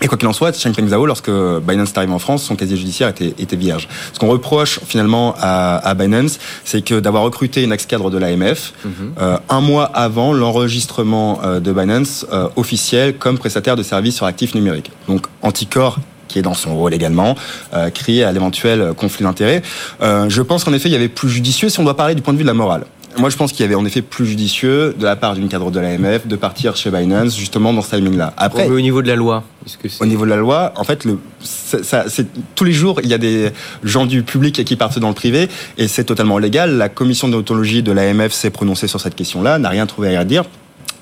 Et 0.00 0.06
quoi 0.06 0.16
qu'il 0.16 0.26
en 0.26 0.32
soit, 0.32 0.58
Changpeng 0.58 0.88
Zhao, 0.88 1.04
lorsque 1.04 1.30
Binance 1.30 1.90
est 1.90 1.98
arrivé 1.98 2.14
en 2.14 2.18
France, 2.18 2.44
son 2.44 2.56
casier 2.56 2.78
judiciaire 2.78 3.08
était, 3.08 3.34
était 3.38 3.56
vierge. 3.56 3.88
Ce 4.14 4.18
qu'on 4.18 4.28
reproche 4.28 4.80
finalement 4.86 5.34
à, 5.38 5.76
à 5.76 5.94
Binance, 5.94 6.38
c'est 6.64 6.82
que 6.82 6.98
d'avoir 6.98 7.22
recruté 7.22 7.62
une 7.62 7.72
ex-cadre 7.72 8.10
de 8.10 8.16
l'AMF 8.16 8.72
mhm. 8.84 8.92
euh, 9.20 9.38
un 9.50 9.60
mois 9.60 9.84
avant 9.84 10.32
l'enregistrement 10.32 11.40
euh, 11.44 11.60
de 11.60 11.72
Binance 11.72 12.24
euh, 12.32 12.48
officiel 12.56 13.18
comme 13.18 13.36
prestataire 13.36 13.76
de 13.76 13.82
services 13.82 14.16
sur 14.16 14.24
actifs 14.24 14.54
numériques. 14.54 14.90
Donc 15.08 15.26
Anticor 15.42 15.98
qui 16.34 16.40
est 16.40 16.42
dans 16.42 16.54
son 16.54 16.74
rôle 16.74 16.92
également, 16.92 17.36
euh, 17.74 17.90
crier 17.90 18.24
à 18.24 18.32
l'éventuel 18.32 18.92
conflit 18.96 19.22
d'intérêts. 19.22 19.62
Euh, 20.02 20.28
je 20.28 20.42
pense 20.42 20.64
qu'en 20.64 20.72
effet, 20.72 20.88
il 20.88 20.92
y 20.92 20.96
avait 20.96 21.08
plus 21.08 21.28
judicieux 21.30 21.68
si 21.68 21.78
on 21.78 21.84
doit 21.84 21.96
parler 21.96 22.16
du 22.16 22.22
point 22.22 22.34
de 22.34 22.38
vue 22.38 22.44
de 22.44 22.48
la 22.48 22.54
morale. 22.54 22.86
Moi, 23.18 23.30
je 23.30 23.36
pense 23.36 23.52
qu'il 23.52 23.60
y 23.60 23.64
avait 23.64 23.76
en 23.76 23.84
effet 23.84 24.02
plus 24.02 24.26
judicieux 24.26 24.96
de 24.98 25.04
la 25.04 25.14
part 25.14 25.34
d'une 25.34 25.48
cadre 25.48 25.70
de 25.70 25.78
l'AMF 25.78 26.26
de 26.26 26.34
partir 26.34 26.74
chez 26.74 26.90
Binance 26.90 27.38
justement 27.38 27.72
dans 27.72 27.82
ce 27.82 27.94
timing-là. 27.94 28.34
Après, 28.36 28.66
au 28.66 28.80
niveau 28.80 29.02
de 29.02 29.06
la 29.06 29.14
loi, 29.14 29.44
au 30.00 30.06
niveau 30.06 30.24
de 30.24 30.30
la 30.30 30.36
loi, 30.36 30.72
en 30.74 30.82
fait, 30.82 31.04
le, 31.04 31.20
ça, 31.38 32.06
tous 32.56 32.64
les 32.64 32.72
jours, 32.72 33.00
il 33.04 33.08
y 33.08 33.14
a 33.14 33.18
des 33.18 33.52
gens 33.84 34.06
du 34.06 34.24
public 34.24 34.64
qui 34.64 34.74
partent 34.74 34.98
dans 34.98 35.10
le 35.10 35.14
privé 35.14 35.48
et 35.78 35.86
c'est 35.86 36.02
totalement 36.02 36.38
légal. 36.38 36.76
La 36.76 36.88
commission 36.88 37.28
d'autologie 37.28 37.84
de 37.84 37.92
l'AMF 37.92 38.32
s'est 38.32 38.50
prononcée 38.50 38.88
sur 38.88 39.00
cette 39.00 39.14
question-là, 39.14 39.60
n'a 39.60 39.68
rien 39.68 39.86
trouvé 39.86 40.16
à 40.16 40.24
dire. 40.24 40.42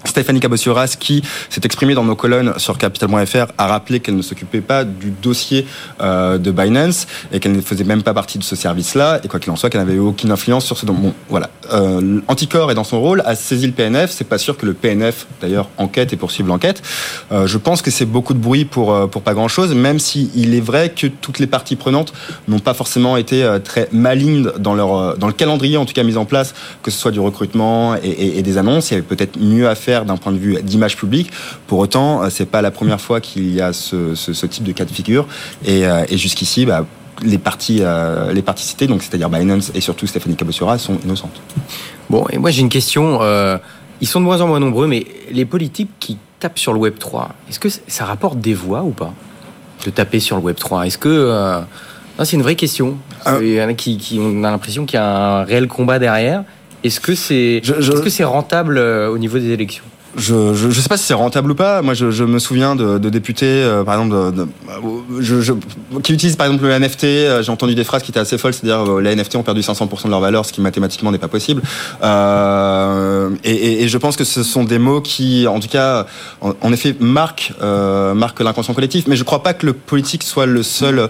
Stéphanie 0.04 0.40
Cabossioras, 0.40 0.96
qui 0.98 1.22
s'est 1.48 1.60
exprimée 1.64 1.94
dans 1.94 2.04
nos 2.04 2.16
colonnes 2.16 2.54
sur 2.56 2.78
Capital.fr, 2.78 3.52
a 3.58 3.66
rappelé 3.66 4.00
qu'elle 4.00 4.16
ne 4.16 4.22
s'occupait 4.22 4.60
pas 4.60 4.84
du 4.84 5.10
dossier 5.10 5.66
euh, 6.00 6.38
de 6.38 6.50
Binance 6.50 7.06
et 7.32 7.40
qu'elle 7.40 7.52
ne 7.52 7.60
faisait 7.60 7.84
même 7.84 8.02
pas 8.02 8.14
partie 8.14 8.38
de 8.38 8.44
ce 8.44 8.56
service-là. 8.56 9.20
Et 9.24 9.28
quoi 9.28 9.40
qu'il 9.40 9.52
en 9.52 9.56
soit, 9.56 9.70
qu'elle 9.70 9.80
n'avait 9.80 9.98
aucune 9.98 10.30
influence 10.30 10.64
sur 10.64 10.76
ce. 10.76 10.86
Bon, 10.86 11.14
voilà. 11.28 11.50
Euh, 11.72 12.20
Anticor 12.28 12.70
est 12.70 12.74
dans 12.74 12.84
son 12.84 13.00
rôle, 13.00 13.22
a 13.24 13.34
saisi 13.34 13.66
le 13.66 13.72
PNF. 13.72 14.10
C'est 14.10 14.28
pas 14.28 14.38
sûr 14.38 14.56
que 14.56 14.66
le 14.66 14.74
PNF, 14.74 15.26
d'ailleurs, 15.40 15.68
enquête 15.78 16.12
et 16.12 16.16
poursuive 16.16 16.46
l'enquête. 16.46 16.82
Euh, 17.30 17.46
je 17.46 17.58
pense 17.58 17.82
que 17.82 17.90
c'est 17.90 18.06
beaucoup 18.06 18.34
de 18.34 18.38
bruit 18.38 18.64
pour 18.64 18.92
euh, 18.92 19.06
pour 19.06 19.22
pas 19.22 19.34
grand-chose, 19.34 19.74
même 19.74 19.98
si 19.98 20.30
il 20.34 20.54
est 20.54 20.60
vrai 20.60 20.90
que 20.90 21.06
toutes 21.06 21.38
les 21.38 21.46
parties 21.46 21.76
prenantes 21.76 22.12
n'ont 22.48 22.58
pas 22.58 22.74
forcément 22.74 23.16
été 23.16 23.44
euh, 23.44 23.58
très 23.58 23.88
malignes 23.92 24.50
dans 24.58 24.74
leur 24.74 25.16
dans 25.16 25.26
le 25.26 25.32
calendrier, 25.32 25.76
en 25.76 25.84
tout 25.84 25.94
cas 25.94 26.02
mis 26.02 26.16
en 26.16 26.24
place, 26.24 26.54
que 26.82 26.90
ce 26.90 26.98
soit 26.98 27.10
du 27.10 27.20
recrutement 27.20 27.94
et, 27.96 28.08
et, 28.08 28.38
et 28.38 28.42
des 28.42 28.58
annonces. 28.58 28.90
Il 28.90 28.94
y 28.94 28.96
avait 28.96 29.06
peut-être 29.06 29.38
mieux 29.38 29.68
à 29.68 29.74
faire 29.74 29.91
d'un 30.00 30.16
point 30.16 30.32
de 30.32 30.38
vue 30.38 30.60
d'image 30.62 30.96
publique. 30.96 31.30
Pour 31.66 31.78
autant, 31.78 32.22
euh, 32.22 32.28
c'est 32.30 32.46
pas 32.46 32.62
la 32.62 32.70
première 32.70 33.00
fois 33.00 33.20
qu'il 33.20 33.52
y 33.54 33.60
a 33.60 33.72
ce, 33.72 34.46
type 34.46 34.64
de 34.64 34.72
cas 34.72 34.84
de 34.84 34.90
figure. 34.90 35.26
Et, 35.64 35.86
euh, 35.86 36.04
jusqu'ici, 36.10 36.66
bah, 36.66 36.86
les 37.22 37.38
parties, 37.38 37.78
euh, 37.82 38.32
les 38.32 38.42
parties 38.42 38.64
citées, 38.64 38.86
donc 38.86 39.02
c'est-à-dire 39.02 39.28
Binance 39.28 39.70
et 39.74 39.80
surtout 39.80 40.06
Stéphanie 40.06 40.36
Cabossura, 40.36 40.78
sont 40.78 40.98
innocentes. 41.04 41.40
Bon, 42.10 42.26
et 42.30 42.38
moi 42.38 42.50
j'ai 42.50 42.62
une 42.62 42.68
question. 42.68 43.20
ils 44.00 44.08
sont 44.08 44.20
de 44.20 44.24
moins 44.24 44.40
en 44.40 44.48
moins 44.48 44.58
nombreux, 44.60 44.86
mais 44.86 45.06
les 45.30 45.44
politiques 45.44 45.90
qui 46.00 46.18
tapent 46.40 46.58
sur 46.58 46.72
le 46.72 46.78
Web 46.80 46.98
3, 46.98 47.34
est-ce 47.48 47.60
que 47.60 47.68
ça 47.68 48.04
rapporte 48.04 48.40
des 48.40 48.54
voix 48.54 48.82
ou 48.82 48.90
pas 48.90 49.12
de 49.84 49.90
taper 49.90 50.18
sur 50.18 50.36
le 50.36 50.42
Web 50.42 50.56
3 50.56 50.86
Est-ce 50.86 50.98
que 50.98 51.62
c'est 52.24 52.36
une 52.36 52.42
vraie 52.42 52.56
question 52.56 52.98
Il 53.40 53.52
y 53.52 53.62
en 53.62 53.68
a 53.68 53.74
qui, 53.74 53.98
qui 53.98 54.18
on 54.18 54.42
a 54.42 54.50
l'impression 54.50 54.84
qu'il 54.84 54.96
y 54.96 55.02
a 55.02 55.40
un 55.40 55.44
réel 55.44 55.68
combat 55.68 55.98
derrière. 55.98 56.44
Est-ce 56.84 57.00
que 57.00 57.14
c'est 57.14 58.24
rentable 58.24 58.78
euh, 58.78 59.08
au 59.08 59.18
niveau 59.18 59.38
des 59.38 59.50
élections? 59.50 59.84
Je, 60.16 60.54
je, 60.54 60.70
je, 60.70 60.80
sais 60.80 60.88
pas 60.88 60.96
si 60.96 61.04
c'est 61.04 61.14
rentable 61.14 61.52
ou 61.52 61.54
pas. 61.54 61.82
Moi, 61.82 61.94
je, 61.94 62.10
je 62.10 62.24
me 62.24 62.38
souviens 62.38 62.76
de, 62.76 62.98
de 62.98 63.08
députés, 63.10 63.46
euh, 63.46 63.84
par 63.84 63.94
exemple, 63.94 64.32
de, 64.34 64.46
je, 65.20 65.52
qui 66.02 66.12
utilisent 66.12 66.36
par 66.36 66.46
exemple 66.46 66.64
le 66.64 66.78
NFT. 66.78 67.04
Euh, 67.04 67.42
j'ai 67.42 67.52
entendu 67.52 67.74
des 67.74 67.84
phrases 67.84 68.02
qui 68.02 68.10
étaient 68.10 68.20
assez 68.20 68.38
folles, 68.38 68.54
c'est-à-dire 68.54 68.90
euh, 68.90 69.00
les 69.00 69.14
NFT 69.14 69.36
ont 69.36 69.42
perdu 69.42 69.60
500% 69.60 70.04
de 70.04 70.10
leur 70.10 70.20
valeur, 70.20 70.44
ce 70.44 70.52
qui 70.52 70.60
mathématiquement 70.60 71.12
n'est 71.12 71.18
pas 71.18 71.28
possible. 71.28 71.62
Euh, 72.02 73.30
et, 73.44 73.52
et, 73.52 73.82
et, 73.82 73.88
je 73.88 73.98
pense 73.98 74.16
que 74.16 74.24
ce 74.24 74.42
sont 74.42 74.64
des 74.64 74.78
mots 74.78 75.00
qui, 75.00 75.46
en 75.46 75.60
tout 75.60 75.68
cas, 75.68 76.06
en, 76.40 76.72
effet, 76.72 76.94
marquent, 77.00 77.52
marquent 77.60 78.40
l'inconscient 78.40 78.74
collectif. 78.74 79.06
Mais 79.06 79.16
je 79.16 79.24
crois 79.24 79.42
pas 79.42 79.54
que 79.54 79.66
le 79.66 79.72
politique 79.72 80.22
soit 80.22 80.46
le 80.46 80.62
seul 80.62 81.08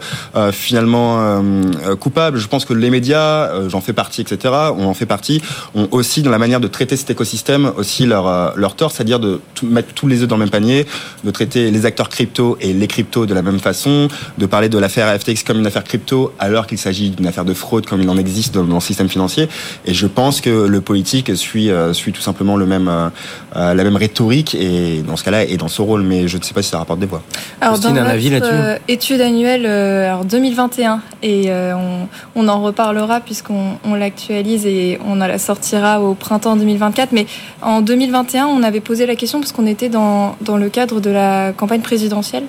finalement 0.53 1.43
coupable. 2.01 2.39
Je 2.39 2.49
pense 2.49 2.65
que 2.65 2.75
les 2.75 2.91
médias, 2.91 3.69
j'en 3.69 3.81
fais 3.81 3.93
partie, 3.93 4.21
etc. 4.21 4.55
On 4.77 4.87
en 4.87 4.95
fait 4.95 5.07
partie, 5.07 5.43
ont 5.75 5.89
aussi 5.91 6.23
dans 6.23 6.31
la 6.31 6.39
manière 6.39 6.61
de 6.61 6.69
traiter 6.69 6.97
cet 6.97 7.11
écosystème 7.11 7.73
aussi 7.77 8.07
leur 8.07 8.57
leur 8.57 8.75
tort 8.77 8.92
c'est-à-dire 8.93 9.21
de 9.21 9.41
mettre 9.63 9.93
tous 9.95 10.07
les 10.07 10.23
œufs 10.23 10.29
dans 10.29 10.37
le 10.37 10.45
même 10.45 10.51
panier, 10.51 10.87
de 11.25 11.31
traiter 11.31 11.71
les 11.71 11.87
acteurs 11.87 12.09
crypto 12.09 12.57
et 12.61 12.73
les 12.73 12.87
cryptos 12.87 13.27
de 13.27 13.35
la 13.35 13.43
même 13.43 13.59
façon, 13.59 14.09
de 14.39 14.47
parler 14.47 14.69
de 14.69 14.79
l'affaire 14.79 15.09
FTX 15.19 15.45
comme 15.45 15.59
une 15.59 15.67
affaire 15.67 15.85
crypto 15.85 16.33
alors 16.39 16.67
qu'il 16.67 16.79
s'agit 16.79 17.11
d'une 17.11 17.27
affaire 17.27 17.45
de 17.45 17.55
fraude 17.55 17.87
comme 17.87 18.01
il 18.01 18.09
en 18.09 18.17
existe 18.17 18.55
dans, 18.55 18.63
le 18.63 18.81
système 18.81 19.09
financier. 19.09 19.49
Et 19.87 19.95
je 19.95 20.07
pense 20.07 20.41
que 20.41 20.51
le 20.67 20.81
politique 20.81 21.35
suit, 21.37 21.71
euh, 21.71 21.93
suit 21.93 22.13
tout 22.13 22.21
simplement 22.21 22.57
le 22.57 22.67
même, 22.67 22.89
euh, 22.89 23.09
euh, 23.57 23.75
la 23.75 23.85
même 23.85 23.97
rhétorique 23.97 24.55
et 24.55 25.03
dans 25.07 25.17
ce 25.17 25.25
cas-là 25.25 25.45
est 25.45 25.57
dans 25.57 25.69
ce 25.69 25.83
rôle, 25.83 26.03
mais 26.03 26.29
je 26.29 26.37
ne 26.37 26.43
sais 26.43 26.55
pas 26.55 26.63
si 26.63 26.71
ça 26.71 26.79
rapporte 26.79 27.01
des 27.01 27.07
voix. 27.07 27.23
Alors 27.61 27.79
dans 27.79 27.89
un 27.89 27.97
avis 27.97 28.31
là-dessus 28.31 28.53
étude 28.89 29.21
annuelle 29.21 29.67
alors 29.67 30.25
2021 30.25 31.01
et 31.23 31.51
on, 31.53 32.09
on, 32.35 32.49
en 32.49 32.63
reparlera 32.63 33.21
puisqu'on 33.21 33.79
on, 33.85 33.95
l'actualise 33.95 34.67
et 34.67 34.99
on 35.07 35.17
la 35.17 35.39
sortira 35.39 36.01
au 36.01 36.15
printemps 36.15 36.57
2024. 36.57 37.13
Mais 37.13 37.27
en 37.63 37.81
2021, 37.81 38.47
on 38.47 38.63
avait 38.63 38.81
posé 38.83 39.07
la 39.07 39.17
question 39.17 39.41
parce 39.41 39.53
qu'on 39.53 39.67
était 39.67 39.89
dans, 39.89 40.37
dans 40.41 40.57
le 40.57 40.69
cadre 40.69 41.01
de 41.01 41.11
la 41.11 41.53
campagne 41.53 41.81
présidentielle 41.81 42.45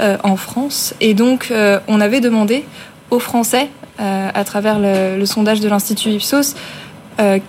euh, 0.00 0.16
en 0.22 0.36
France. 0.36 0.94
Et 1.00 1.14
donc, 1.14 1.48
euh, 1.50 1.80
on 1.88 2.00
avait 2.00 2.20
demandé 2.20 2.64
aux 3.10 3.18
Français, 3.18 3.68
euh, 4.00 4.28
à 4.32 4.44
travers 4.44 4.78
le, 4.78 5.24
sondage 5.24 5.60
de 5.60 5.68
l'Institut 5.68 6.10
Ipsos, 6.10 6.54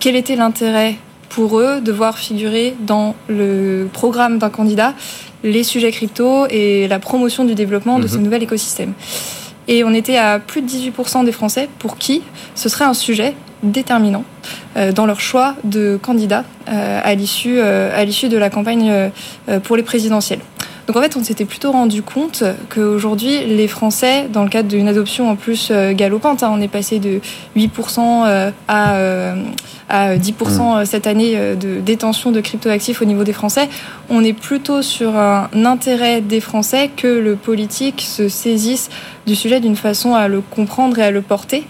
quel 0.00 0.16
était 0.16 0.34
l'intérêt 0.34 0.96
pour 1.28 1.60
eux 1.60 1.82
de 1.82 1.92
voir 1.92 2.16
figurer 2.16 2.74
dans 2.80 3.14
le 3.28 3.86
programme 3.92 4.38
d'un 4.38 4.48
candidat 4.48 4.94
les 5.44 5.62
sujets 5.62 5.92
crypto 5.92 6.46
et 6.48 6.88
la 6.88 6.98
promotion 6.98 7.44
du 7.44 7.54
développement 7.54 7.98
de 7.98 8.06
ce 8.06 8.16
mhm. 8.16 8.24
nouvel 8.24 8.42
écosystème. 8.42 8.94
Et 9.68 9.84
on 9.84 9.92
était 9.92 10.16
à 10.16 10.38
plus 10.38 10.62
de 10.62 10.66
18% 10.66 11.26
des 11.26 11.32
Français 11.32 11.68
pour 11.78 11.98
qui 11.98 12.22
ce 12.54 12.70
serait 12.70 12.86
un 12.86 12.94
sujet 12.94 13.34
déterminant 13.62 14.24
euh, 14.76 14.92
dans 14.92 15.06
leur 15.06 15.20
choix 15.20 15.54
de 15.64 15.98
candidat 16.00 16.44
euh, 16.68 17.00
à 17.02 17.14
l'issue 17.14 17.60
à 17.60 18.04
l'issue 18.04 18.28
de 18.28 18.38
la 18.38 18.50
campagne 18.50 19.10
pour 19.64 19.76
les 19.76 19.82
présidentielles. 19.82 20.40
Donc 20.88 20.96
en 20.96 21.02
fait, 21.02 21.16
on 21.16 21.22
s'était 21.22 21.44
plutôt 21.44 21.70
rendu 21.70 22.00
compte 22.00 22.42
qu'aujourd'hui, 22.70 23.44
les 23.44 23.68
Français, 23.68 24.26
dans 24.32 24.42
le 24.42 24.48
cadre 24.48 24.70
d'une 24.70 24.88
adoption 24.88 25.28
en 25.28 25.36
plus 25.36 25.68
euh, 25.70 25.92
galopante, 25.92 26.42
hein, 26.42 26.50
on 26.50 26.62
est 26.62 26.68
passé 26.68 26.98
de 26.98 27.20
8% 27.58 27.98
euh, 28.00 28.50
à, 28.68 28.94
euh, 28.94 29.34
à 29.88 30.16
10% 30.16 30.82
mmh. 30.82 30.84
cette 30.84 31.06
année 31.06 31.36
de 31.56 31.80
détention 31.80 32.32
de 32.32 32.40
cryptoactifs 32.40 33.02
au 33.02 33.04
niveau 33.04 33.24
des 33.24 33.32
Français, 33.32 33.68
on 34.10 34.22
est 34.24 34.32
plutôt 34.32 34.82
sur 34.82 35.16
un 35.16 35.48
intérêt 35.64 36.20
des 36.20 36.40
Français 36.40 36.90
que 36.94 37.06
le 37.06 37.36
politique 37.36 38.02
se 38.02 38.28
saisisse 38.28 38.90
du 39.26 39.34
sujet 39.34 39.60
d'une 39.60 39.76
façon 39.76 40.14
à 40.14 40.28
le 40.28 40.40
comprendre 40.40 40.98
et 40.98 41.02
à 41.02 41.10
le 41.10 41.22
porter. 41.22 41.64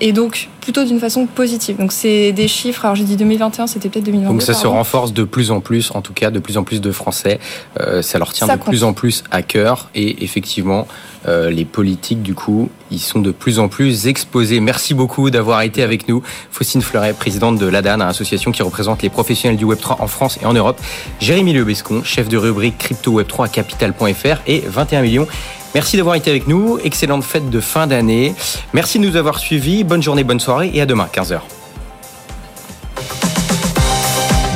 et 0.00 0.12
donc, 0.12 0.48
plutôt 0.66 0.84
d'une 0.84 0.98
façon 0.98 1.26
positive. 1.26 1.76
Donc 1.76 1.92
c'est 1.92 2.32
des 2.32 2.48
chiffres, 2.48 2.84
alors 2.84 2.96
j'ai 2.96 3.04
dit 3.04 3.16
2021, 3.16 3.68
c'était 3.68 3.88
peut-être 3.88 4.04
2022. 4.04 4.32
Donc 4.32 4.42
ça 4.42 4.52
se 4.52 4.66
renforce 4.66 5.12
de 5.12 5.22
plus 5.22 5.52
en 5.52 5.60
plus, 5.60 5.92
en 5.94 6.02
tout 6.02 6.12
cas 6.12 6.32
de 6.32 6.40
plus 6.40 6.56
en 6.56 6.64
plus 6.64 6.80
de 6.80 6.90
Français. 6.90 7.38
Euh, 7.80 8.02
ça 8.02 8.18
leur 8.18 8.32
tient 8.32 8.48
de 8.48 8.60
plus 8.60 8.82
en 8.82 8.92
plus 8.92 9.22
à 9.30 9.42
cœur 9.42 9.90
et 9.94 10.24
effectivement, 10.24 10.88
euh, 11.26 11.50
les 11.50 11.64
politiques 11.64 12.22
du 12.22 12.34
coup, 12.34 12.70
ils 12.90 13.00
sont 13.00 13.20
de 13.20 13.30
plus 13.30 13.58
en 13.58 13.68
plus 13.68 14.06
exposés. 14.06 14.60
Merci 14.60 14.94
beaucoup 14.94 15.30
d'avoir 15.30 15.62
été 15.62 15.82
avec 15.82 16.08
nous. 16.08 16.22
Faustine 16.50 16.82
Fleuret, 16.82 17.12
présidente 17.12 17.58
de 17.58 17.66
l'ADAN, 17.66 18.00
association 18.00 18.52
qui 18.52 18.62
représente 18.62 19.02
les 19.02 19.08
professionnels 19.08 19.56
du 19.56 19.64
Web3 19.64 19.96
en 20.00 20.06
France 20.06 20.38
et 20.42 20.46
en 20.46 20.52
Europe. 20.52 20.80
Jérémy 21.20 21.52
Lebescon, 21.52 22.02
chef 22.04 22.28
de 22.28 22.36
rubrique 22.36 22.78
crypto 22.78 23.20
Web3 23.20 23.46
à 23.46 23.48
capital.fr 23.48 24.40
et 24.46 24.62
21 24.66 25.02
millions 25.02 25.26
Merci 25.74 25.98
d'avoir 25.98 26.14
été 26.14 26.30
avec 26.30 26.46
nous. 26.48 26.78
Excellente 26.84 27.22
fête 27.22 27.50
de 27.50 27.60
fin 27.60 27.86
d'année. 27.86 28.34
Merci 28.72 28.98
de 28.98 29.04
nous 29.04 29.16
avoir 29.16 29.38
suivis. 29.38 29.84
Bonne 29.84 30.02
journée, 30.02 30.24
bonne 30.24 30.40
soirée 30.40 30.70
et 30.72 30.80
à 30.80 30.86
demain, 30.86 31.06
15h. 31.12 31.40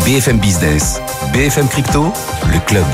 BFM 0.07 0.39
Business, 0.39 0.99
BFM 1.35 1.69
Crypto, 1.69 2.11
le 2.51 2.59
club. 2.67 2.85